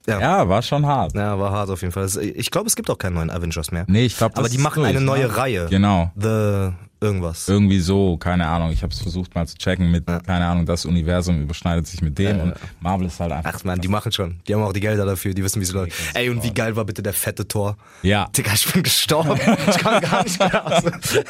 [0.09, 0.21] Ja.
[0.21, 1.15] Ja, war schon hart.
[1.15, 2.09] Ja, war hart auf jeden Fall.
[2.35, 3.85] Ich glaube, es gibt auch keinen neuen Avengers mehr.
[3.89, 5.67] Nee, ich glaube, Aber die machen eine neue Reihe.
[5.69, 6.11] Genau.
[6.17, 7.49] The irgendwas.
[7.49, 8.71] Irgendwie so, keine Ahnung.
[8.73, 12.19] Ich habe es versucht mal zu checken mit, keine Ahnung, das Universum überschneidet sich mit
[12.19, 13.53] dem und Marvel ist halt einfach.
[13.55, 14.41] Ach man, die machen schon.
[14.47, 15.93] Die haben auch die Gelder dafür, die wissen, wie sie läuft.
[16.15, 17.77] Ey, und wie geil war bitte der fette Tor?
[18.03, 18.29] Ja.
[18.37, 19.39] Digga, ich bin gestorben.
[19.69, 20.83] Ich kann gar nicht mehr.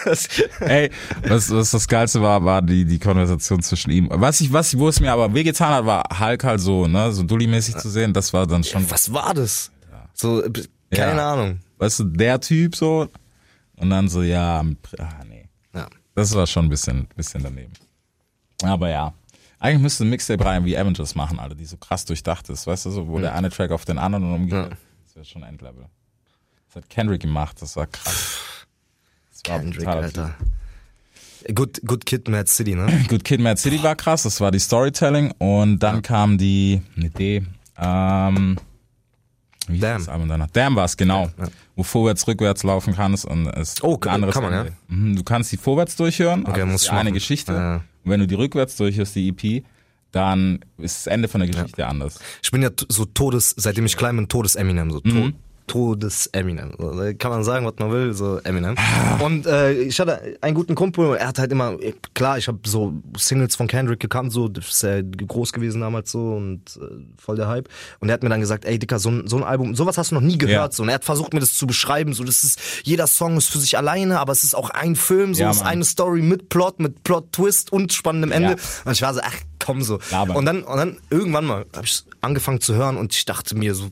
[0.04, 0.28] Das-
[0.60, 0.90] Ey,
[1.26, 4.08] was, was das Geilste war, war die, die Konversation zwischen ihm.
[4.10, 7.22] Was ich, was, wo es mir aber wehgetan hat, war Hulk halt so, ne, so
[7.22, 8.12] Dully-mäßig zu sehen.
[8.12, 9.70] Das war dann schon, Was war das?
[10.14, 10.50] So, äh,
[10.90, 11.32] keine Ja.
[11.34, 11.60] Ahnung.
[11.78, 13.08] weißt du, der Typ so.
[13.76, 14.62] Und dann so, ja.
[14.98, 15.08] Ja.
[16.18, 17.72] Das war schon ein bisschen, bisschen daneben.
[18.64, 19.14] Aber ja.
[19.60, 22.86] Eigentlich müsste ein Mixtape rein wie Avengers machen, Alter, die so krass durchdacht ist, weißt
[22.86, 24.76] du, so, wo der eine Track auf den anderen und umgekehrt.
[25.04, 25.86] Das wäre schon Endlevel.
[26.66, 28.40] Das hat Kendrick gemacht, das war krass.
[29.30, 30.34] Das war Kendrick, Alter.
[31.54, 32.86] Good, good Kid, Mad City, ne?
[32.86, 33.08] Typ.
[33.08, 37.10] Good Kid, Mad City war krass, das war die Storytelling und dann kam die, eine
[37.10, 37.44] D,
[37.78, 38.56] ähm,
[39.68, 39.98] wie hieß Damn.
[39.98, 40.48] das Album danach?
[40.52, 41.30] Damn war's, genau.
[41.76, 44.72] Wo vorwärts, rückwärts laufen kannst und es Oh, ein anderes kann man, Ende.
[44.88, 47.14] Mhm, Du kannst die vorwärts durchhören, Okay, also ist eine machen.
[47.14, 47.52] Geschichte.
[47.52, 47.74] Ja.
[47.76, 49.64] Und wenn du die rückwärts durchhörst, die EP,
[50.10, 52.18] dann ist das Ende von der Geschichte anders.
[52.42, 54.90] Ich bin ja so Todes, seitdem ich klein bin, Todes-Eminem.
[54.90, 55.34] So, Mhm.
[55.68, 56.72] To Todes-Eminem.
[56.78, 58.74] So, kann man sagen, was man will, so Eminem.
[59.20, 61.76] Und äh, ich hatte einen guten Kumpel, er hat halt immer,
[62.14, 66.10] klar, ich habe so Singles von Kendrick gekannt, so, das ist ja groß gewesen damals
[66.10, 67.68] so und äh, voll der Hype.
[68.00, 70.10] Und er hat mir dann gesagt, ey Dicker, so ein, so ein Album, sowas hast
[70.10, 70.72] du noch nie gehört.
[70.72, 70.76] Ja.
[70.76, 70.82] So.
[70.82, 73.58] Und er hat versucht mir das zu beschreiben, so, das ist, jeder Song ist für
[73.58, 76.80] sich alleine, aber es ist auch ein Film, so, Ja, ist eine Story mit Plot,
[76.80, 78.50] mit Plot-Twist und spannendem Ende.
[78.50, 78.56] Ja.
[78.84, 79.98] Und ich war so, ach komm so.
[80.34, 83.74] Und dann, und dann irgendwann mal habe ich angefangen zu hören und ich dachte mir
[83.74, 83.90] so,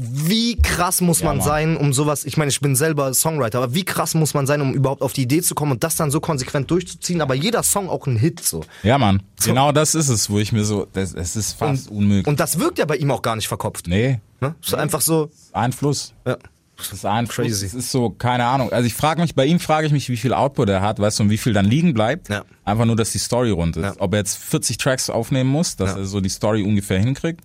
[0.00, 1.46] wie krass muss Ja, man Mann.
[1.46, 4.60] sein, um sowas, ich meine, ich bin selber Songwriter, aber wie krass muss man sein,
[4.60, 7.64] um überhaupt auf die Idee zu kommen und das dann so konsequent durchzuziehen, aber jeder
[7.64, 8.62] Song auch ein Hit so.
[8.84, 9.22] Ja, Mann.
[9.44, 12.26] Genau das ist es, wo ich mir so, das, es ist fast unmöglich.
[12.28, 13.86] Und das wirkt ja bei ihm auch gar nicht verkopft.
[13.88, 14.54] nee, Ne?
[14.62, 16.14] Ist einfach so, Einfluss.
[16.26, 16.36] ja.
[16.76, 17.66] Das ist ein Crazy.
[17.66, 18.70] Es ist so, keine Ahnung.
[18.70, 21.18] Also ich frage mich, bei ihm frage ich mich, wie viel Output er hat, weißt
[21.18, 22.28] du, und wie viel dann liegen bleibt.
[22.28, 22.44] Ja.
[22.64, 23.82] Einfach nur, dass die Story rund ist.
[23.82, 23.94] Ja.
[23.98, 25.96] Ob er jetzt 40 Tracks aufnehmen muss, dass Ja.
[25.96, 27.40] er so die Story ungefähr hinkriegt.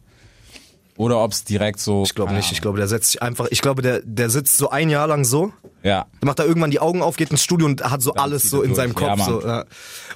[0.97, 2.03] Oder ob es direkt so.
[2.03, 2.51] Ich glaube nicht.
[2.51, 3.47] Ich glaube, der setzt sich einfach.
[3.49, 5.51] Ich glaube, der, der sitzt so ein Jahr lang so.
[5.81, 6.05] Ja.
[6.19, 8.51] Dann macht er irgendwann die Augen auf, geht ins Studio und hat so alles zieht
[8.51, 8.77] so in durch.
[8.77, 9.19] seinem Kopf.
[9.19, 9.65] Ja, so, ja.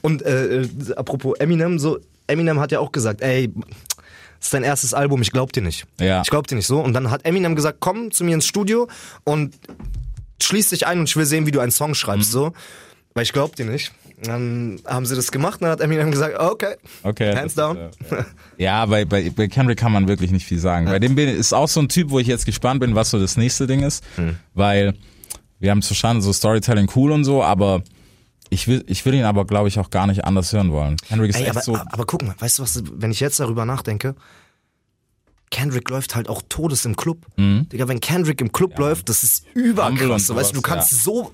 [0.01, 3.51] Und äh, äh, apropos Eminem, so Eminem hat ja auch gesagt, ey,
[4.37, 5.85] das ist dein erstes Album, ich glaub dir nicht.
[5.99, 6.21] Ja.
[6.21, 6.79] Ich glaub dir nicht so.
[6.79, 8.87] Und dann hat Eminem gesagt, komm zu mir ins Studio
[9.23, 9.55] und
[10.41, 12.31] schließ dich ein und ich will sehen, wie du einen Song schreibst.
[12.31, 12.53] So.
[13.13, 13.91] Weil ich glaub dir nicht.
[14.23, 17.35] Dann haben sie das gemacht und dann hat Eminem gesagt, okay, Okay.
[17.35, 17.77] hands down.
[17.77, 18.23] ist, äh,
[18.57, 20.87] Ja, bei, bei, bei Kendrick kann man wirklich nicht viel sagen.
[20.87, 23.19] Bei dem bin, ist auch so ein Typ, wo ich jetzt gespannt bin, was so
[23.19, 24.03] das nächste Ding ist.
[24.15, 24.37] Hm.
[24.55, 24.95] Weil
[25.59, 27.83] wir haben es verstanden, so Storytelling cool und so, aber
[28.49, 30.97] ich will, ich will ihn aber, glaube ich, auch gar nicht anders hören wollen.
[30.97, 31.75] Kendrick ist Ey, echt aber, so.
[31.75, 34.15] aber guck mal, weißt du was, wenn ich jetzt darüber nachdenke,
[35.51, 37.25] Kendrick läuft halt auch Todes im Club.
[37.37, 40.33] Digga, wenn Kendrick im Club läuft, das ist überkrass.
[40.35, 40.97] Weißt du, du kannst ja.
[40.97, 41.31] so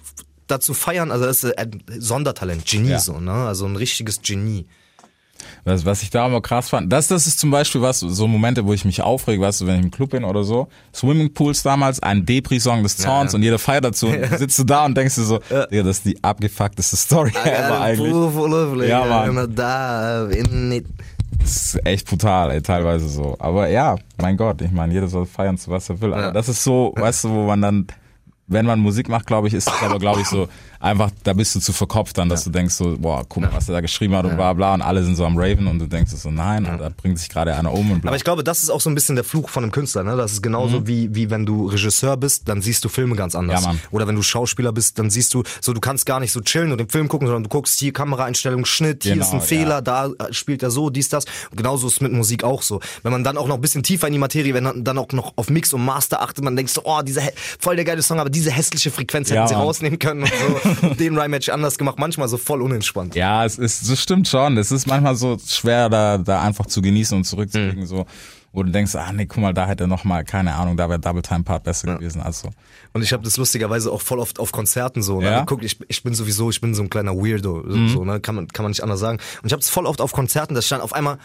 [0.48, 3.00] dazu feiern, also das ist ein Sondertalent, Genie Ja.
[3.00, 3.32] so, ne?
[3.32, 4.66] Also ein richtiges Genie.
[5.66, 8.66] Was, was ich da immer krass fand, das, das ist zum Beispiel was, so Momente,
[8.66, 10.68] wo ich mich aufrege, weißt du, wenn ich im Club bin oder so.
[10.94, 13.38] Swimmingpools damals, ein Depri-Song des Zorns Ja.
[13.38, 16.06] und jeder feiert dazu du sitzt du da und denkst dir so, Digga, das ist
[16.06, 18.88] die abgefuckteste Story ever eigentlich.
[18.88, 19.54] Ja, Mann.
[19.56, 20.86] Da, in.
[21.40, 23.36] Das ist echt brutal, ey, teilweise so.
[23.40, 26.14] Aber ja, mein Gott, ich meine, jeder soll feiern, zu was er will.
[26.14, 26.32] Aber Ja.
[26.32, 27.88] das ist so, weißt du, wo man dann,
[28.48, 30.48] wenn man Musik macht, glaube ich, ist es aber, glaube ich, so,
[30.84, 33.70] einfach, da bist du zu verkopft dann, dass du denkst so, boah, guck mal, was
[33.70, 35.88] er da geschrieben hat und bla bla und alle sind so am Raven und du
[35.88, 38.10] denkst so, nein, und da bringt sich gerade einer um und bla.
[38.10, 40.04] Aber ich glaube, das ist auch so ein bisschen der Fluch von einem Künstler.
[40.04, 40.18] Ne?
[40.18, 43.64] Das ist genauso wie, wie wenn du Regisseur bist, dann siehst du Filme ganz anders.
[43.64, 43.76] Ja.
[43.92, 46.72] Oder wenn du Schauspieler bist, dann siehst du, so du kannst gar nicht so chillen
[46.72, 49.46] und den Film gucken, sondern du guckst hier Kameraeinstellung, Schnitt, hier Genau, ist ein ja.
[49.46, 51.26] Fehler, da äh, spielt er so, dies, das.
[51.52, 52.82] Und genauso ist es mit Musik auch so.
[53.04, 55.12] Wenn man dann auch noch ein bisschen tiefer in die Materie, wenn man dann auch
[55.14, 57.22] noch auf Mix und Master achtet, man denkt so, oh, dieser
[57.60, 60.70] voll der geile Song, aber diese hässliche Frequenz hätten Ja, sie rausnehmen können und so.
[61.00, 63.16] den Rhyme-Match anders gemacht, manchmal so voll unentspannt.
[63.16, 64.58] Ja, es ist, das stimmt schon.
[64.58, 67.86] Es ist manchmal so schwer, da, da einfach zu genießen und zurückzulegen, Mhm.
[67.86, 68.06] so.
[68.56, 71.00] Wo du denkst, ah nee, guck mal, da hätte noch mal, keine Ahnung, da wäre
[71.00, 72.22] Double Time Part besser gewesen.
[72.22, 72.50] Also,
[72.94, 75.20] Und ich habe das lustigerweise auch voll oft auf Konzerten so.
[75.22, 75.26] Ne?
[75.32, 75.44] Ja?
[75.44, 78.20] Guck, ich, ich bin sowieso, ich bin so ein kleiner Weirdo, so, so ne?
[78.20, 79.18] kann, man, kann man nicht anders sagen.
[79.42, 81.18] Und ich habe es voll oft auf Konzerten, das stand auf einmal,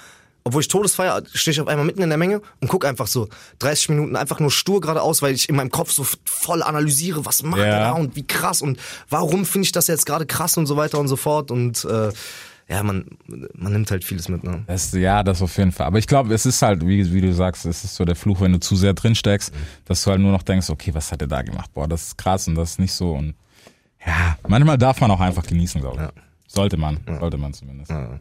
[0.49, 3.29] obwohl ich Todesfeier, stehe ich auf einmal mitten in der Menge und guck einfach so
[3.61, 7.43] 30 Minuten einfach nur stur geradeaus, weil ich in meinem Kopf so voll analysiere, was
[7.43, 7.67] macht Ja.
[7.67, 8.79] er da und wie krass und
[9.09, 11.51] warum finde ich das jetzt gerade krass und so weiter und so fort.
[11.51, 12.11] Und äh,
[12.71, 13.07] ja, man,
[13.55, 14.45] man nimmt halt vieles mit.
[14.45, 14.63] Ne?
[14.67, 15.87] Das, ja, das auf jeden Fall.
[15.87, 18.41] Aber ich glaube, es ist halt, wie, wie du sagst, es ist so der Fluch,
[18.43, 19.55] wenn du zu sehr drin steckst,
[19.87, 21.71] dass du halt nur noch denkst, okay, was hat er da gemacht?
[21.73, 23.13] Boah, das ist krass und das ist nicht so.
[23.13, 23.35] Und
[24.07, 26.23] ja, manchmal darf man auch einfach genießen, glaube ich.
[26.53, 27.91] Sollte man, sollte man zumindest.
[27.91, 28.21] Das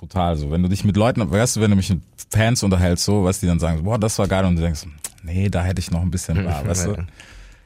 [0.00, 0.50] brutal so.
[0.50, 3.42] Wenn du dich mit Leuten, weißt du, wenn du mich mit Fans unterhältst, so, weißt
[3.42, 4.86] du, die dann sagen, boah, das war geil und du denkst,
[5.22, 7.06] nee, da hätte ich noch ein bisschen, bla, weißt du?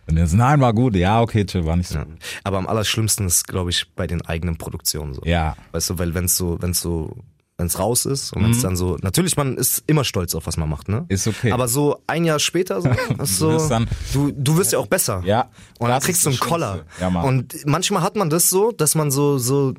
[0.06, 2.18] Und jetzt, nein, war gut, ja, okay, chill, war nicht so gut.
[2.42, 5.22] Aber am allerschlimmsten ist, glaube ich, bei den eigenen Produktionen so.
[5.24, 7.16] Ja, Weißt du, weil wenn's so, wenn's so,
[7.56, 10.68] wenn's raus ist und wenn's dann so, natürlich, man ist immer stolz auf was man
[10.68, 11.00] macht, ne?
[11.02, 11.06] Mhm.
[11.08, 11.52] Ist okay.
[11.52, 12.90] Aber so ein Jahr später, so,
[13.22, 15.22] ist so dann- du, du wirst ja auch besser.
[15.24, 16.84] Ja, Und dann kriegst du einen Koller.
[17.00, 17.24] Ja, Mann.
[17.24, 19.72] und manchmal hat man das so, dass man so, so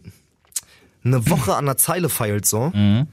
[1.06, 2.72] eine Woche an der Zeile feilt, so.
[2.74, 3.08] Mhm.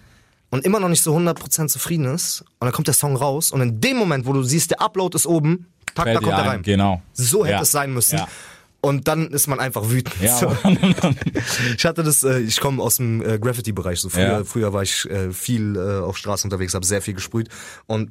[0.51, 2.43] Und immer noch nicht so 100% zufrieden ist.
[2.59, 3.53] Und dann kommt der Song raus.
[3.53, 6.43] Und in dem Moment, wo du siehst, der Upload ist oben, tack, da kommt er
[6.43, 6.62] ein, rein.
[6.62, 7.01] genau.
[7.14, 7.62] So hätte Ja.
[7.62, 8.18] es sein müssen.
[8.18, 8.28] Ja.
[8.82, 10.14] Und dann ist man einfach wütend.
[10.20, 10.55] Ja, so.
[11.76, 14.01] Ich hatte das, äh, ich komme aus dem äh, Graffiti-Bereich.
[14.01, 14.45] So früher, Ja.
[14.45, 17.49] früher war ich äh, viel äh, auf Straße unterwegs, habe sehr viel gesprüht
[17.86, 18.11] und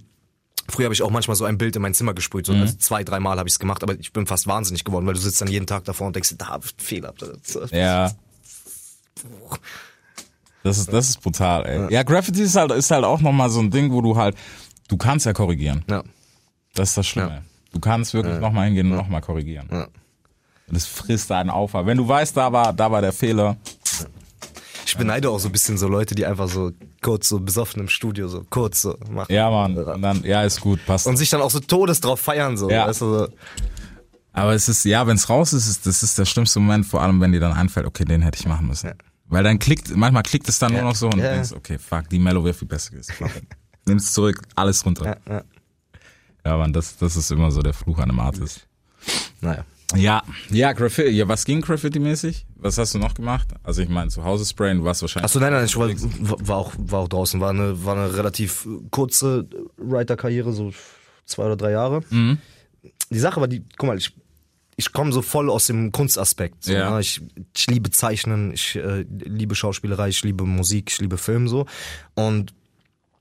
[0.70, 2.48] Früher habe ich auch manchmal so ein Bild in mein Zimmer gesprüht.
[2.48, 2.54] Mhm.
[2.54, 5.16] So, also zwei, dreimal habe ich es gemacht, aber ich bin fast wahnsinnig geworden, weil
[5.16, 7.14] du sitzt dann jeden Tag davor und denkst, da hab ich einen Fehler.
[7.18, 8.12] Das- Ja.
[10.64, 11.94] Das ist, das ist brutal, ey.
[11.94, 14.36] Ja, Graffiti ist halt, ist halt auch nochmal so ein Ding, wo du halt,
[14.88, 15.84] du kannst ja korrigieren.
[15.90, 16.04] Ja.
[16.76, 17.30] Das ist das Schlimme.
[17.30, 17.42] Ja.
[17.74, 19.68] Du kannst wirklich noch nochmal hingehen und nochmal korrigieren.
[19.72, 19.84] Ja.
[19.84, 21.74] Und das frisst einen auf.
[21.74, 23.58] Wenn du weißt, da war, da war der Fehler.
[24.86, 27.88] Ich beneide auch so ein bisschen so Leute, die einfach so kurz so besoffen im
[27.88, 29.34] Studio so kurz so machen.
[29.34, 29.78] Ja, Mann.
[29.78, 31.08] Und dann, ja, ist gut, passt.
[31.08, 32.70] Und sich dann auch so todes drauf feiern so.
[32.70, 32.88] Ja.
[32.88, 33.28] Weißt du, so.
[34.34, 37.02] Aber es ist, ja, wenn es raus ist, ist, das ist der schlimmste Moment, vor
[37.02, 38.92] allem wenn dir dann einfällt, okay, den hätte ich machen müssen.
[39.32, 41.34] Weil dann klickt, manchmal klickt es dann nur noch so und Ja.
[41.34, 43.14] denkst, okay, fuck, die Mellow wäre viel besser gewesen.
[43.86, 45.06] Nimm's zurück, alles runter.
[45.06, 45.44] Ja, ja.
[46.46, 48.68] Ja, Mann, das, das ist immer so der Fluch an einem Artist.
[49.42, 49.66] Naja.
[49.96, 52.46] Ja, ja, Graffiti, ja, was ging Graffiti-mäßig?
[52.56, 53.50] Was hast du noch gemacht?
[53.64, 55.26] Also ich meine, zu Hause sprayen, du warst wahrscheinlich.
[55.26, 55.90] Achso, nein, nein, ich war,
[56.48, 57.42] war, auch, war auch draußen.
[57.42, 60.72] War eine, war eine relativ kurze Writer-Karriere, so
[61.26, 62.02] zwei oder drei Jahre.
[62.10, 62.38] Mhm.
[63.10, 64.16] Die Sache war die, guck mal, ich,
[64.82, 66.64] ich komme so voll aus dem Kunstaspekt.
[66.64, 66.90] So, Ja.
[66.92, 67.00] ne?
[67.02, 67.22] ich,
[67.56, 71.66] ich liebe Zeichnen, ich äh, liebe Schauspielerei, ich liebe Musik, ich liebe Film so.
[72.16, 72.54] Und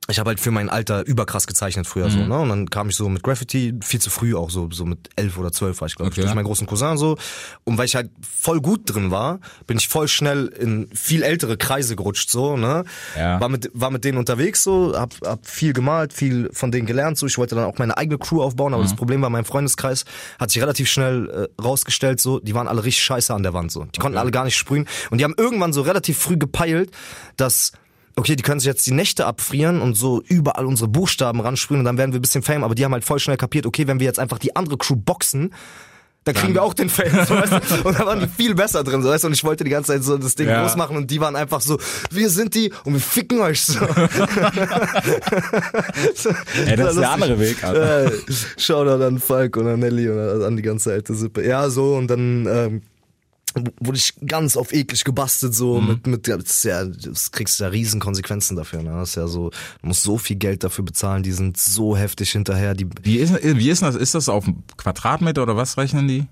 [0.08, 2.10] ich habe halt für mein Alter überkrass gezeichnet früher Mhm.
[2.10, 2.38] so, ne?
[2.40, 5.38] Und dann kam ich so mit Graffiti viel zu früh auch so, so mit elf
[5.38, 6.20] oder zwölf war ich, glaube Okay.
[6.20, 7.16] ich, durch meinen großen Cousin so.
[7.64, 9.38] Und weil ich halt voll gut drin war,
[9.68, 12.84] bin ich voll schnell in viel ältere Kreise gerutscht so, ne?
[13.16, 13.40] Ja.
[13.40, 17.16] War mit war mit denen unterwegs so, hab, hab viel gemalt, viel von denen gelernt
[17.18, 17.26] so.
[17.26, 20.04] Ich wollte dann auch meine eigene Crew aufbauen, aber das Problem war, mein Freundeskreis
[20.40, 23.70] hat sich relativ schnell äh, rausgestellt so, die waren alle richtig scheiße an der Wand
[23.70, 23.84] so.
[23.84, 26.90] Die konnten alle gar nicht sprühen und die haben irgendwann so relativ früh gepeilt,
[27.36, 27.72] dass
[28.16, 31.84] okay, die können sich jetzt die Nächte abfrieren und so überall unsere Buchstaben ransprühen und
[31.84, 34.00] dann werden wir ein bisschen Fame, aber die haben halt voll schnell kapiert, okay, wenn
[34.00, 35.52] wir jetzt einfach die andere Crew boxen,
[36.24, 37.82] dann kriegen wir auch den Fame, so, weißt du?
[37.88, 39.28] Und da waren die viel besser drin, so, weißt du?
[39.28, 40.60] Und ich wollte die ganze Zeit so das Ding Ja.
[40.60, 41.78] groß machen und die waren einfach so,
[42.10, 43.80] wir sind die und wir ficken euch so.
[46.14, 46.30] so
[46.66, 48.06] Ey, das ist der andere Weg, Alter.
[48.06, 48.10] Äh,
[48.58, 51.42] Shoutout an Falk und an Nelly und an die ganze alte Sippe.
[51.46, 52.82] Ja, so und dann ähm,
[53.80, 55.88] wurde ich ganz auf eklig gebastelt, so Mhm.
[55.88, 58.82] mit, mit das, ja, das kriegst ja riesen Konsequenzen dafür.
[58.82, 58.90] Ne?
[58.90, 62.30] Das ist ja so, du musst so viel Geld dafür bezahlen, die sind so heftig
[62.30, 62.74] hinterher.
[62.74, 63.94] Die, Wie ist, wie ist das?
[63.96, 64.44] Ist das auf
[64.76, 66.26] Quadratmeter oder was rechnen die?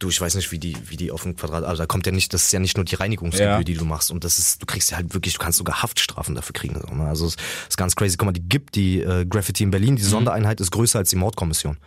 [0.00, 2.12] du, ich weiß nicht, wie die, wie die auf dem Quadrat, also da kommt ja
[2.12, 3.62] nicht, das ist ja nicht nur die Reinigungsgebühr, Ja.
[3.62, 4.10] die du machst.
[4.10, 6.78] Und das ist, du kriegst ja halt wirklich, du kannst sogar Haftstrafen dafür kriegen.
[6.86, 7.04] So, ne?
[7.06, 7.36] Also es
[7.70, 8.16] ist ganz crazy.
[8.18, 10.08] Guck mal, die gibt die äh, Graffiti in Berlin, die Mhm.
[10.08, 11.78] Sondereinheit ist größer als die Mordkommission.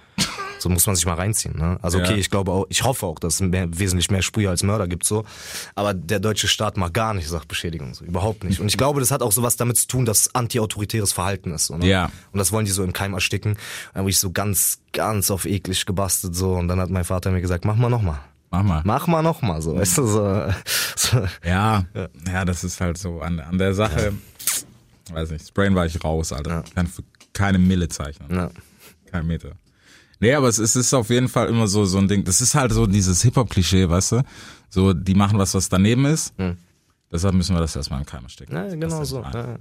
[0.60, 1.56] So muss man sich mal reinziehen.
[1.56, 1.78] Ne?
[1.84, 2.18] Also okay, Ja.
[2.18, 5.04] ich glaube auch, ich hoffe auch, dass es mehr, wesentlich mehr Sprüher als Mörder gibt
[5.06, 5.24] so.
[5.76, 8.60] Aber der deutsche Staat mag gar nicht Sachbeschädigung, so überhaupt nicht.
[8.60, 11.68] Und ich glaube, das hat auch sowas damit zu tun, dass antiautoritäres Verhalten ist.
[11.68, 11.86] So, ne?
[11.86, 12.12] Ja.
[12.32, 13.56] Und das wollen die so im Keim ersticken.
[13.94, 16.54] Dann wurde ich so ganz, ganz auf eklig gebastelt so.
[16.54, 18.20] Und dann hat mein Vater mir gesagt, mach mal nochmal.
[18.50, 18.82] Mach mal.
[18.84, 20.54] Mach mal nochmal so, weißt du, so.
[20.96, 21.28] so.
[21.46, 21.86] Ja,
[22.28, 24.14] ja, das ist halt so an, an der Sache.
[25.12, 26.64] Weiß nicht, Sprain war ich raus, Alter.
[26.66, 27.04] Ich kann für
[27.34, 28.34] keine Mille zeichnen.
[28.36, 28.50] Ja.
[29.12, 29.52] Kein Meter.
[30.20, 32.24] Nee, aber es ist, es ist auf jeden Fall immer so, so ein Ding.
[32.24, 34.24] Das ist halt so dieses Hip-Hop-Klischee, weißt du?
[34.70, 36.34] So, die machen was, was daneben ist.
[37.12, 38.54] Deshalb müssen wir das erstmal im Keim stecken.
[38.54, 39.22] Ja, genau so.
[39.22, 39.58] ja.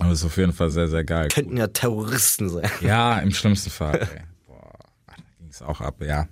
[0.00, 1.28] Aber es ist auf jeden Fall sehr, sehr geil.
[1.28, 2.68] Könnten ja Terroristen sein.
[2.80, 4.00] Ja, im schlimmsten Fall.
[4.00, 4.22] Ey.
[4.46, 4.72] Boah,
[5.06, 6.26] da ging es auch ab, ja.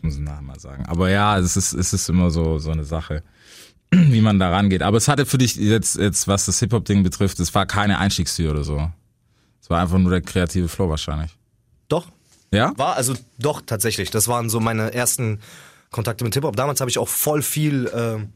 [0.00, 0.86] Muss ich nachher mal sagen.
[0.86, 3.22] Aber ja, es ist, es ist immer so, so eine Sache,
[3.90, 4.82] wie man da rangeht.
[4.82, 8.52] Aber es hatte für dich jetzt, jetzt was das Hip-Hop-Ding betrifft, es war keine Einstiegstür
[8.52, 8.90] oder so.
[9.60, 11.36] Es war einfach nur der kreative Flow wahrscheinlich.
[12.52, 12.72] Ja?
[12.76, 14.10] War, also doch, tatsächlich.
[14.10, 15.40] Das waren so meine ersten
[15.90, 16.54] Kontakte mit Hip-Hop.
[16.56, 18.32] Damals habe ich auch voll viel, ähm,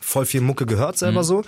[0.00, 1.24] voll viel Mucke gehört selber Mhm.
[1.24, 1.42] so.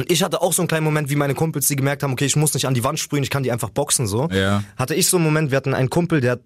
[0.00, 2.24] Und ich hatte auch so einen kleinen Moment, wie meine Kumpels, die gemerkt haben, okay,
[2.24, 4.30] ich muss nicht an die Wand sprühen, ich kann die einfach boxen so.
[4.32, 4.64] Ja.
[4.78, 6.40] Hatte ich so einen Moment, wir hatten einen Kumpel, der hat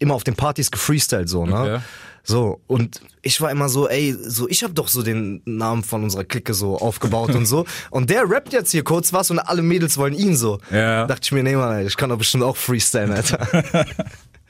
[0.00, 1.60] immer auf den Partys gefreestylt so, ne?
[1.60, 1.78] Okay.
[2.24, 6.02] So, und ich war immer so, ey, so, ich habe doch so den Namen von
[6.02, 7.64] unserer Clique so aufgebaut und so.
[7.92, 10.58] Und der rappt jetzt hier kurz was und alle Mädels wollen ihn so.
[10.72, 11.06] Ja.
[11.06, 13.46] Dachte ich mir, nee, Mann, ich kann doch bestimmt auch freestylen, Alter.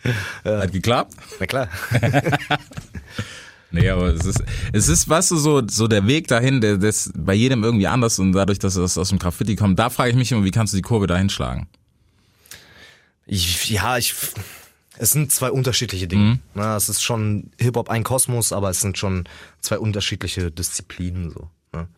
[0.44, 1.12] Hat geklappt?
[1.38, 1.68] Na klar.
[3.72, 4.42] Nee, aber es ist,
[4.72, 7.86] es ist, weißt du, so, so der Weg dahin, der, der ist bei jedem irgendwie
[7.88, 10.50] anders und dadurch, dass es aus dem Graffiti kommt, da frage ich mich immer, wie
[10.52, 11.66] kannst du die Kurve da hinschlagen?
[13.26, 14.14] Ich, ja, ich,
[14.98, 16.38] es sind zwei unterschiedliche Dinge.
[16.54, 19.24] Na, es ist schon Hip-Hop ein Kosmos, aber es sind schon
[19.60, 21.50] zwei unterschiedliche Disziplinen, so.
[21.72, 21.88] Ne?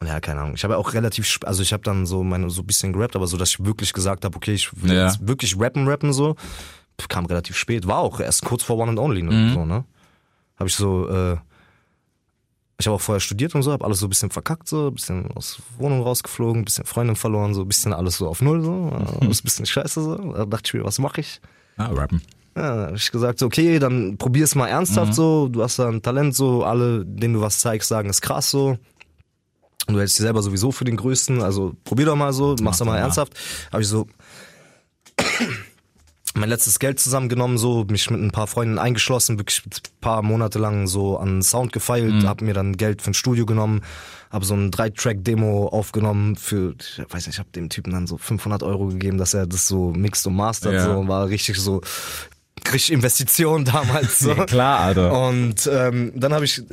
[0.00, 0.54] Und ja, keine Ahnung.
[0.54, 3.16] Ich habe ja auch relativ, also ich habe dann so meine, so ein bisschen gerappt,
[3.16, 5.06] aber so, dass ich wirklich gesagt habe, okay, ich will Ja.
[5.08, 6.36] jetzt wirklich rappen, rappen, so.
[7.08, 7.86] Kam relativ spät.
[7.86, 9.52] War auch erst kurz vor One and Only, ne?
[9.52, 9.84] so, ne?
[10.56, 11.36] Habe ich so, äh,
[12.78, 14.94] ich habe auch vorher studiert und so, habe alles so ein bisschen verkackt, so, ein
[14.94, 18.62] bisschen aus Wohnung rausgeflogen, ein bisschen Freundin verloren, so ein bisschen alles so auf Null,
[18.62, 20.16] so, äh, alles ein bisschen scheiße, so.
[20.16, 21.40] Da dachte ich mir, was mache ich?
[21.76, 22.22] Ah, rappen.
[22.56, 25.88] Ja, da hab ich gesagt, so, okay, dann probier's mal ernsthaft so, du hast da
[25.88, 28.78] ein Talent, so, alle, denen du was zeigst, sagen, ist krass so.
[29.86, 32.78] Und du hältst dich selber sowieso für den Größten, also probier doch mal so, mach's
[32.78, 32.96] doch mal.
[32.96, 33.34] ernsthaft.
[33.70, 34.06] Habe ich so
[36.34, 39.70] mein letztes Geld zusammengenommen, so mich mit ein paar Freunden eingeschlossen, wirklich ein
[40.00, 42.26] paar Monate lang so an Sound gefeilt, Mhm.
[42.28, 43.82] hab mir dann Geld für ein Studio genommen,
[44.30, 48.18] habe so ein Drei-Track-Demo aufgenommen für, ich weiß nicht, ich habe dem Typen dann so
[48.18, 50.84] 500 Euro gegeben, dass er das so mixt und mastert, Ja.
[50.84, 51.80] so war richtig so
[52.72, 54.32] richtig Investition damals so.
[54.36, 55.28] Ja, klar, Alter.
[55.28, 56.64] Und ähm, dann habe ich, äh,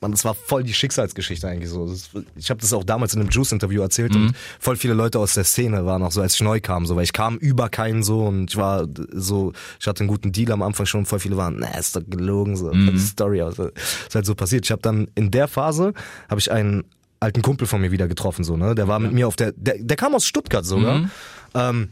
[0.00, 1.90] man, das war voll die Schicksalsgeschichte eigentlich so.
[2.36, 4.26] Ich habe das auch damals in einem Juice-Interview erzählt Mhm.
[4.28, 6.96] und voll viele Leute aus der Szene waren auch so, als ich neu kam, so,
[6.96, 10.52] weil ich kam über keinen so und ich war so, ich hatte einen guten Deal
[10.52, 12.98] am Anfang schon, voll viele waren, na, ist doch gelogen, so, Mhm.
[12.98, 14.64] Story, also, ist halt so passiert.
[14.66, 15.94] Ich habe dann in der Phase,
[16.28, 16.84] habe ich einen
[17.18, 19.78] alten Kumpel von mir wieder getroffen, so, ne, der war mit mir auf der, der,
[19.78, 21.10] der kam aus Stuttgart sogar, Mhm.
[21.54, 21.88] ähm,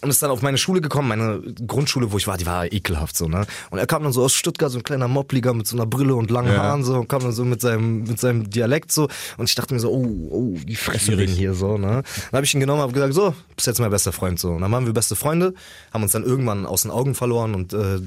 [0.00, 3.16] und ist dann auf meine Schule gekommen, meine Grundschule, wo ich war, die war ekelhaft
[3.16, 3.46] so, ne?
[3.70, 6.14] Und er kam dann so aus Stuttgart, so ein kleiner Mobbliger mit so einer Brille
[6.14, 6.62] und langen Ja.
[6.62, 9.74] Haaren so und kam dann so mit seinem mit seinem Dialekt so und ich dachte
[9.74, 12.02] mir so, oh, oh, die Fresserin hier so, ne?
[12.30, 14.52] Dann habe ich ihn genommen, habe gesagt, so, bist jetzt mein bester Freund so.
[14.52, 15.54] Und dann waren wir beste Freunde,
[15.92, 18.00] haben uns dann irgendwann aus den Augen verloren und äh,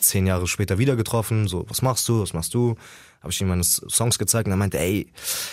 [0.00, 2.74] zehn Jahre später wieder getroffen, so, was machst du, was machst du?
[3.20, 5.08] Habe ich ihm meine Songs gezeigt und er meinte, ey,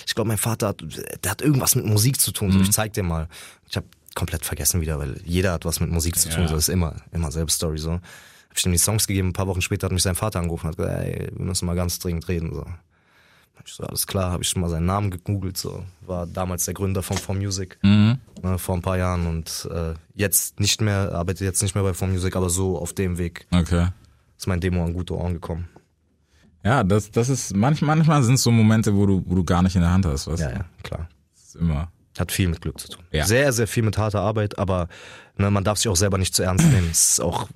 [0.06, 0.84] ich glaube, mein Vater hat,
[1.24, 2.52] der hat irgendwas mit Musik zu tun.
[2.52, 3.28] So, ich zeig dir mal.
[3.68, 6.43] Ich habe komplett vergessen wieder, weil jeder hat was mit Musik zu tun.
[6.43, 6.47] Ja.
[6.47, 7.91] So ist immer, immer selbe Story so.
[7.91, 9.30] Hab ich ihm die Songs gegeben.
[9.30, 11.66] Ein paar Wochen später hat mich sein Vater angerufen und hat gesagt, ey, wir müssen
[11.66, 12.53] mal ganz dringend reden.
[12.53, 12.66] So.
[13.68, 15.84] Ich so, alles klar, habe ich schon mal seinen Namen gegoogelt, so.
[16.05, 18.20] War damals der Gründer von 4Music, Mhm.
[18.43, 21.93] ne, vor ein paar Jahren und äh, jetzt nicht mehr, arbeitet jetzt nicht mehr bei
[21.93, 23.88] 4Music, aber so auf dem Weg Okay.
[24.38, 25.68] ist mein Demo an gute Ohren gekommen.
[26.63, 29.63] Ja, das, das ist, manchmal, manchmal sind es so Momente, wo du, wo du gar
[29.63, 30.55] nicht in der Hand hast, weißt Ja, du?
[30.57, 31.09] ja, klar.
[31.34, 31.91] Das ist immer.
[32.18, 33.03] Hat viel mit Glück zu tun.
[33.11, 33.26] Ja.
[33.26, 34.88] Sehr, sehr viel mit harter Arbeit, aber
[35.38, 36.88] ne, man darf sich auch selber nicht zu ernst nehmen.
[36.91, 37.49] Es ist auch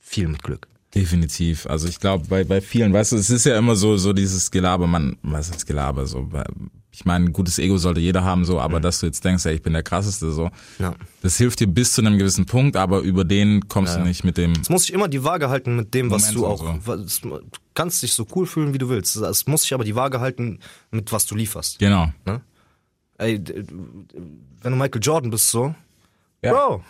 [0.00, 0.66] viel mit Glück.
[0.94, 1.66] Definitiv.
[1.66, 4.50] Also ich glaube, bei, bei vielen, weißt du, es ist ja immer so, so dieses
[4.50, 6.28] Gelaber, man, was ist Gelaber, so,
[6.92, 9.54] ich meine, ein gutes Ego sollte jeder haben, so, aber dass du jetzt denkst, ey,
[9.56, 10.94] ich bin der krasseste, so, Ja.
[11.22, 14.02] das hilft dir bis zu einem gewissen Punkt, aber über den kommst Ja.
[14.02, 16.36] du nicht mit dem, Es muss sich immer die Waage halten mit dem, was Moment
[16.36, 16.78] du auch.
[16.84, 17.40] Was, du
[17.74, 19.16] kannst dich so cool fühlen, wie du willst.
[19.16, 20.60] Es muss sich aber die Waage halten
[20.92, 21.80] mit was du lieferst.
[21.80, 22.12] genau.
[22.24, 22.40] Ne?
[23.18, 25.74] Ey, wenn du Michael Jordan bist, so,
[26.42, 26.52] Ja.
[26.52, 26.56] Mhm.
[26.56, 26.84] Bro,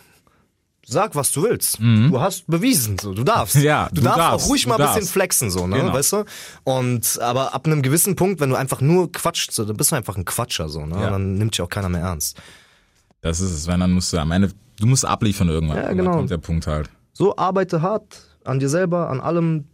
[0.86, 1.78] sag, was du willst.
[1.80, 3.54] Du hast bewiesen, so, du darfst.
[3.62, 5.92] Ja, du, du darfst, darfst, auch ruhig mal ein bisschen flexen, so, ne, Genau.
[5.92, 6.24] weißt du?
[6.64, 9.96] Und, aber ab einem gewissen Punkt, wenn du einfach nur quatscht, so, dann bist du
[9.96, 11.00] einfach ein Quatscher, so, ne?
[11.00, 11.10] Ja.
[11.10, 12.38] Dann nimmt dich auch keiner mehr ernst.
[13.20, 15.76] Das ist es, wenn dann musst du am Ende, du musst abliefern irgendwann.
[15.78, 16.04] Ja, genau.
[16.04, 16.90] Dann kommt der Punkt halt.
[17.14, 19.64] So, arbeite hart an dir selber, an allem,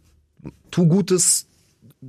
[0.69, 1.47] tu Gutes,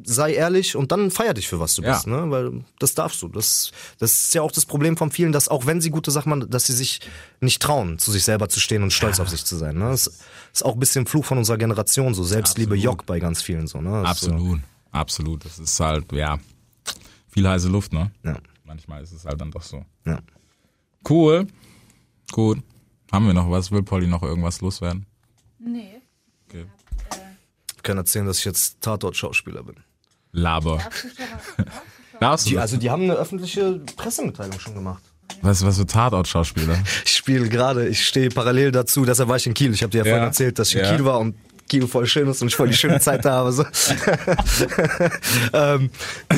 [0.04, 1.92] sei ehrlich und dann feier dich für was du Ja.
[1.92, 2.30] bist, ne?
[2.30, 3.28] Weil das darfst du.
[3.28, 6.30] Das, das ist ja auch das Problem von vielen, dass auch wenn sie gute Sachen
[6.30, 7.00] machen, dass sie sich
[7.40, 9.76] nicht trauen, zu sich selber zu stehen und stolz auf sich zu sein.
[9.76, 9.90] Ne?
[9.90, 10.10] Das
[10.52, 12.84] ist auch ein bisschen Fluch von unserer Generation, so Selbstliebe Absolut.
[12.84, 14.02] Jock bei ganz vielen so, ne?
[14.02, 14.60] Das ist Absolut.
[14.92, 15.44] Absolut.
[15.44, 16.38] Das ist halt, ja,
[17.28, 18.10] viel heiße Luft, ne?
[18.22, 19.84] So, ja, Manchmal ist es halt dann doch so.
[20.06, 20.20] ja.
[21.08, 21.46] Cool.
[22.30, 22.58] Gut.
[23.10, 23.70] Haben wir noch was?
[23.70, 25.04] Will Polly noch irgendwas loswerden?
[25.58, 26.00] Nee.
[26.48, 26.64] Okay.
[27.82, 29.74] Ich kann erzählen, dass ich jetzt Tatort-Schauspieler bin.
[30.30, 30.78] Laber.
[32.20, 32.62] Darfst du Die, das?
[32.62, 35.02] also die haben eine öffentliche Pressemitteilung schon gemacht.
[35.40, 36.78] Was, was für Tatort-Schauspieler?
[37.04, 39.72] Ich spiele gerade, ich stehe parallel dazu, deshalb war ich in Kiel.
[39.72, 40.26] Ich habe dir ja vorhin Ja.
[40.26, 40.94] erzählt, dass ich in Ja.
[40.94, 41.34] Kiel war und
[41.68, 43.50] Kiel voll schön ist und ich voll die schöne Zeit da habe.
[43.52, 43.64] So.
[45.52, 45.90] ähm,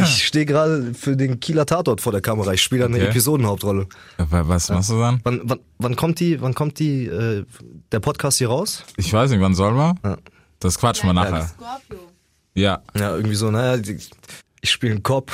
[0.03, 2.53] ich stehe gerade für den Kieler Tatort vor der Kamera.
[2.55, 3.07] Ich spiele eine Okay.
[3.09, 3.87] Episodenhauptrolle.
[4.17, 5.21] Wa- Was machst du dann?
[5.25, 7.45] Wann, wann, wann kommt die, wann kommt die, äh,
[7.93, 8.85] der Podcast hier raus?
[8.97, 9.99] Ich weiß nicht, wann soll man?
[10.05, 10.17] Ja.
[10.65, 11.47] Das quatschen wir nachher.
[11.47, 11.99] Scorpio.
[12.55, 12.83] Ja.
[12.99, 13.81] Ja, irgendwie so, naja,
[14.63, 15.31] ich spiele einen Cop.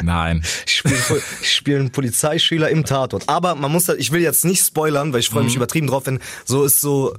[0.00, 0.42] Nein.
[0.66, 0.96] Ich spiele
[1.42, 3.28] spiel einen Polizeischüler im Tatort.
[3.28, 6.06] Aber man muss da, ich will jetzt nicht spoilern, weil ich freue mich übertrieben drauf,
[6.06, 7.14] wenn so ist so,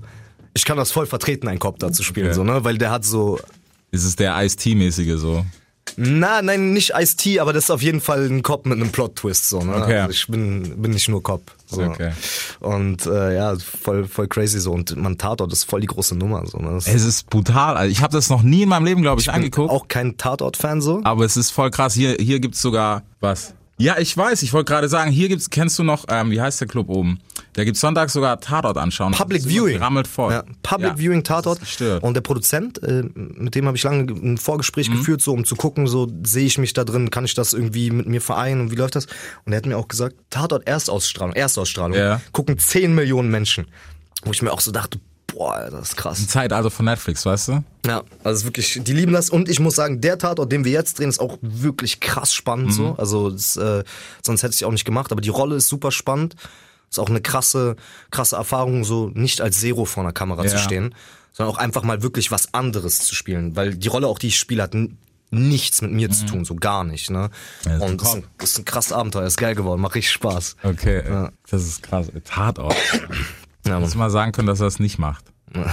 [0.53, 2.35] ich kann das voll vertreten, einen Cop da zu spielen, Okay.
[2.35, 3.39] so, ne, weil der hat so,
[3.91, 5.45] Ist es der Ice-T-mäßige so?
[5.97, 9.49] na, nein, nicht Ice-T, aber das ist auf jeden Fall ein Cop mit einem Plot-Twist,
[9.49, 9.75] so, ne.
[9.75, 9.97] Okay.
[9.99, 11.43] Also ich bin, bin nicht nur Cop.
[11.73, 11.83] So.
[11.83, 12.11] Okay.
[12.59, 14.71] Und, äh, ja, voll, voll crazy so.
[14.71, 16.77] Und man Tatort ist voll die große Nummer, so, ne.
[16.77, 17.75] Es ist brutal.
[17.77, 19.69] Also ich habe das noch nie in meinem Leben, glaube ich, bin angeguckt.
[19.69, 21.01] auch kein Tatort-Fan, so.
[21.03, 21.93] Aber es ist voll krass.
[21.93, 23.53] Hier, hier gibt's sogar was.
[23.83, 24.43] Ja, ich weiß.
[24.43, 25.49] Ich wollte gerade sagen, hier gibt's.
[25.49, 26.05] Kennst du noch?
[26.07, 27.19] Ähm, wie heißt der Club oben?
[27.51, 29.11] Da gibt's sonntags sogar Tatort anschauen.
[29.11, 29.77] Public Viewing.
[29.77, 30.31] Rammelt voll.
[30.31, 31.59] Ja, Public Ja, Viewing Tatort.
[32.01, 34.93] Und der Produzent, äh, mit dem habe ich lange ein Vorgespräch Mhm.
[34.99, 37.91] geführt, so um zu gucken, so sehe ich mich da drin, kann ich das irgendwie
[37.91, 39.07] mit mir vereinen und wie läuft das?
[39.43, 42.21] Und er hat mir auch gesagt, Tatort Erstausstrahlung, Erstausstrahlung, Ja.
[42.31, 43.65] gucken 10 Millionen Menschen.
[44.23, 44.99] Wo ich mir auch so dachte,
[45.33, 46.27] boah, das ist krass.
[46.27, 47.63] Zeitalter von Netflix, weißt du?
[47.85, 50.99] Ja, also wirklich, die lieben das und ich muss sagen, der Tatort, den wir jetzt
[50.99, 52.71] drehen, ist auch wirklich krass spannend Mhm.
[52.71, 52.95] so.
[52.97, 53.83] Also das, äh,
[54.23, 56.35] sonst hätte ich auch nicht gemacht, aber die Rolle ist super spannend.
[56.89, 57.75] Ist auch eine krasse,
[58.11, 60.59] krasse Erfahrung, so nicht als Zero vor einer Kamera zu Ja.
[60.59, 60.93] stehen,
[61.31, 64.37] sondern auch einfach mal wirklich was anderes zu spielen, weil die Rolle auch, die ich
[64.37, 64.75] spiele, hat
[65.31, 67.09] nichts mit mir zu tun, so gar nicht.
[67.09, 67.31] Ne?
[67.65, 67.71] Mhm.
[67.71, 70.13] Ja, ein und das ist, ein, ist ein krasses Abenteuer, ist geil geworden, macht richtig
[70.13, 70.55] Spaß.
[70.61, 71.31] Okay, Ja.
[71.49, 72.05] das ist krass.
[72.25, 72.75] Tatort.
[73.65, 73.99] Ja, Muss Mann.
[74.05, 75.25] mal sagen können, dass er es nicht macht.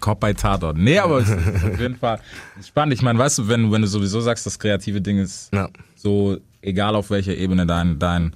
[0.00, 0.76] Cop bei Tatort.
[0.76, 2.20] Nee, aber es ist auf jeden Fall
[2.64, 2.92] spannend.
[2.94, 5.68] Ich meine, weißt du, wenn, wenn du sowieso sagst, das kreative Ding ist Ja.
[5.96, 8.32] so, egal auf welcher Ebene dein, dein,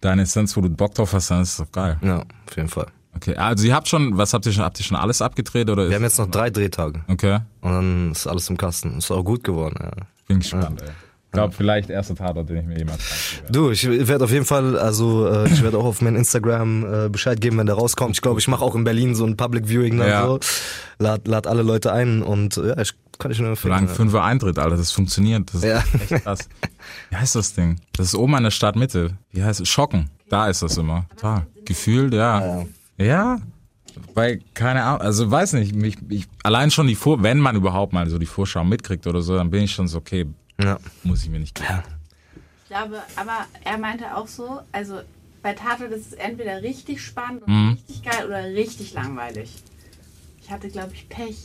[0.00, 1.98] deine Essenz, wo du Bock drauf hast, dann ist es doch geil.
[2.02, 2.86] ja, auf jeden Fall.
[3.16, 5.88] Okay, also ihr habt schon, was habt ihr schon, habt ihr schon alles abgedreht oder?
[5.88, 8.98] Wir haben jetzt noch drei Drehtage okay, und dann ist alles im Kasten.
[8.98, 9.90] Ist auch gut geworden, ja.
[10.28, 10.90] bin gespannt, ey.
[11.28, 13.00] Ich glaube, vielleicht erster Tatort, den ich mir jemals.
[13.50, 17.08] Du, ich werde auf jeden Fall, also äh, ich werde auch auf mein Instagram äh,
[17.10, 18.16] Bescheid geben, wenn der rauskommt.
[18.16, 20.26] Ich glaube, ich mache auch in Berlin so ein Public Viewing dann Ja.
[20.26, 20.40] so.
[20.98, 23.86] Lad, lad alle Leute ein und äh, ja, ich kann ich nur empfehlen.
[23.86, 23.86] Ja.
[23.88, 25.48] Fünfer Eintritt, Alter, das funktioniert.
[25.52, 25.84] Das ist Ja.
[26.00, 26.48] echt krass.
[27.10, 27.78] Wie heißt das Ding?
[27.92, 29.18] Das ist oben an der Stadtmitte.
[29.30, 29.68] Wie heißt es?
[29.68, 30.08] Schocken.
[30.30, 31.04] Da ist das immer.
[31.10, 31.46] Total.
[31.66, 32.64] Gefühlt, ja.
[32.96, 33.38] Ja.
[34.14, 37.92] Weil, keine Ahnung, also weiß nicht, mich, ich, allein schon die Vor, wenn man überhaupt
[37.92, 40.26] mal so die Vorschau mitkriegt oder so, dann bin ich schon so, okay,
[40.60, 40.78] Ja.
[41.04, 41.82] muss ich mir nicht geben.
[42.64, 45.00] Ich glaube, aber er meinte auch so, also
[45.42, 47.72] bei Tatort ist es entweder richtig spannend und Mhm.
[47.88, 49.54] richtig geil oder richtig langweilig.
[50.42, 51.36] Ich hatte, glaube ich, Pech.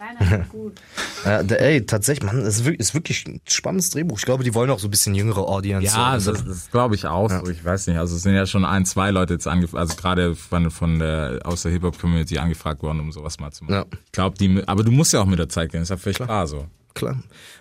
[0.00, 0.80] Rainer ist gut.
[1.24, 4.18] Ja, der, ey, tatsächlich, Mann, es ist wirklich, ein spannendes Drehbuch.
[4.18, 5.86] Ich glaube, die wollen auch so ein bisschen jüngere Audience.
[5.94, 6.32] Ja, so.
[6.32, 7.30] das, das glaube ich auch.
[7.30, 7.48] So.
[7.48, 7.98] Ich weiß nicht.
[7.98, 11.40] Also es sind ja schon ein, zwei Leute jetzt angefragt, also gerade von, von der
[11.44, 13.74] aus der Hip Hop Community angefragt worden, um sowas mal zu machen.
[13.74, 13.84] Ja.
[14.06, 15.82] Ich glaube, die, aber du musst ja auch mit der Zeit gehen.
[15.82, 16.66] Ist ja völlig klar so.
[16.94, 17.16] Klar.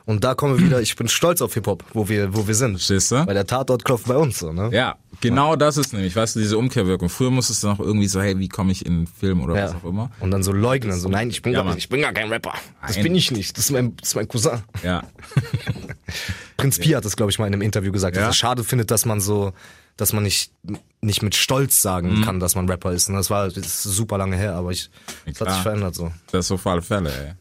[0.06, 2.74] Und da kommen wir wieder, ich bin stolz auf Hip-Hop, wo wir, wo wir sind.
[2.74, 3.26] Verstehst du?
[3.26, 4.70] Weil der Tatort klopft bei uns, so, ne?
[4.72, 7.10] Ja, genau das ist nämlich, weißt du, diese Umkehrwirkung.
[7.10, 9.74] Früher musstest du noch irgendwie so, hey, wie komme ich in einen Film oder was
[9.76, 10.12] auch immer.
[10.20, 12.54] Und dann so leugnen, so, nein, ich bin, Ja, gar, ich bin gar kein Rapper.
[12.86, 13.04] Das Nein.
[13.06, 13.58] bin ich nicht.
[13.58, 14.62] Das ist mein, das ist mein Cousin.
[14.84, 15.04] Ja.
[16.58, 18.28] Prinz Pi hat das, glaube ich, mal in einem Interview gesagt, dass Ja?
[18.30, 19.54] er schade findet, dass man so,
[19.98, 20.52] dass man nicht,
[21.02, 22.24] nicht mit Stolz sagen Mhm.
[22.24, 23.10] kann, dass man Rapper ist.
[23.10, 24.90] Und das war das ist super lange her, aber ich,
[25.26, 26.12] das hat sich verändert so.
[26.32, 27.34] Das ist so für alle Fälle, ey.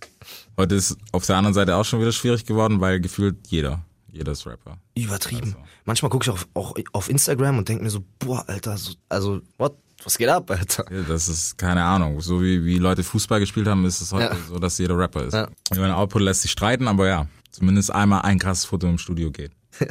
[0.56, 4.32] Heute ist auf der anderen Seite auch schon wieder schwierig geworden, weil gefühlt jeder, jeder
[4.32, 4.78] ist Rapper.
[4.94, 5.56] Übertrieben.
[5.84, 9.40] Manchmal gucke ich auf, auch auf Instagram und denke mir so, boah, Alter, so, also,
[9.58, 9.76] what?
[10.04, 10.84] Was geht ab, Alter?
[10.92, 12.20] Ja, Das ist keine Ahnung.
[12.20, 14.36] So wie, wie Leute Fußball gespielt haben, ist es heute Ja.
[14.48, 15.32] so, dass jeder Rapper ist.
[15.34, 15.48] Ja.
[15.72, 19.30] Über den Output lässt sich streiten, aber ja, zumindest einmal ein krasses Foto im Studio
[19.30, 19.52] geht.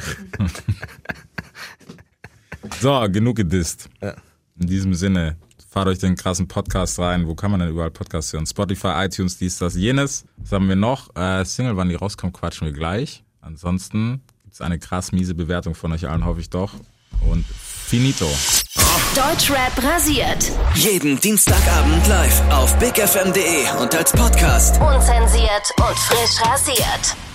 [2.81, 3.89] so, genug gedisst.
[4.01, 4.15] Ja.
[4.59, 5.37] In diesem Sinne,
[5.71, 7.27] fahrt euch den krassen Podcast rein.
[7.27, 8.45] Wo kann man denn überall Podcasts hören?
[8.45, 10.25] Spotify, iTunes, dies, das, jenes.
[10.37, 11.15] Was haben wir noch?
[11.15, 13.23] Äh, Single, wann die rauskommt, quatschen wir gleich.
[13.39, 16.73] Ansonsten gibt's eine krass miese Bewertung von euch allen, hoffe ich doch.
[17.29, 18.29] Und finito.
[19.15, 20.51] Deutschrap rasiert.
[20.75, 24.79] Jeden Dienstagabend live auf bigfm.de und als Podcast.
[24.81, 27.30] Unzensiert und frisch rasiert.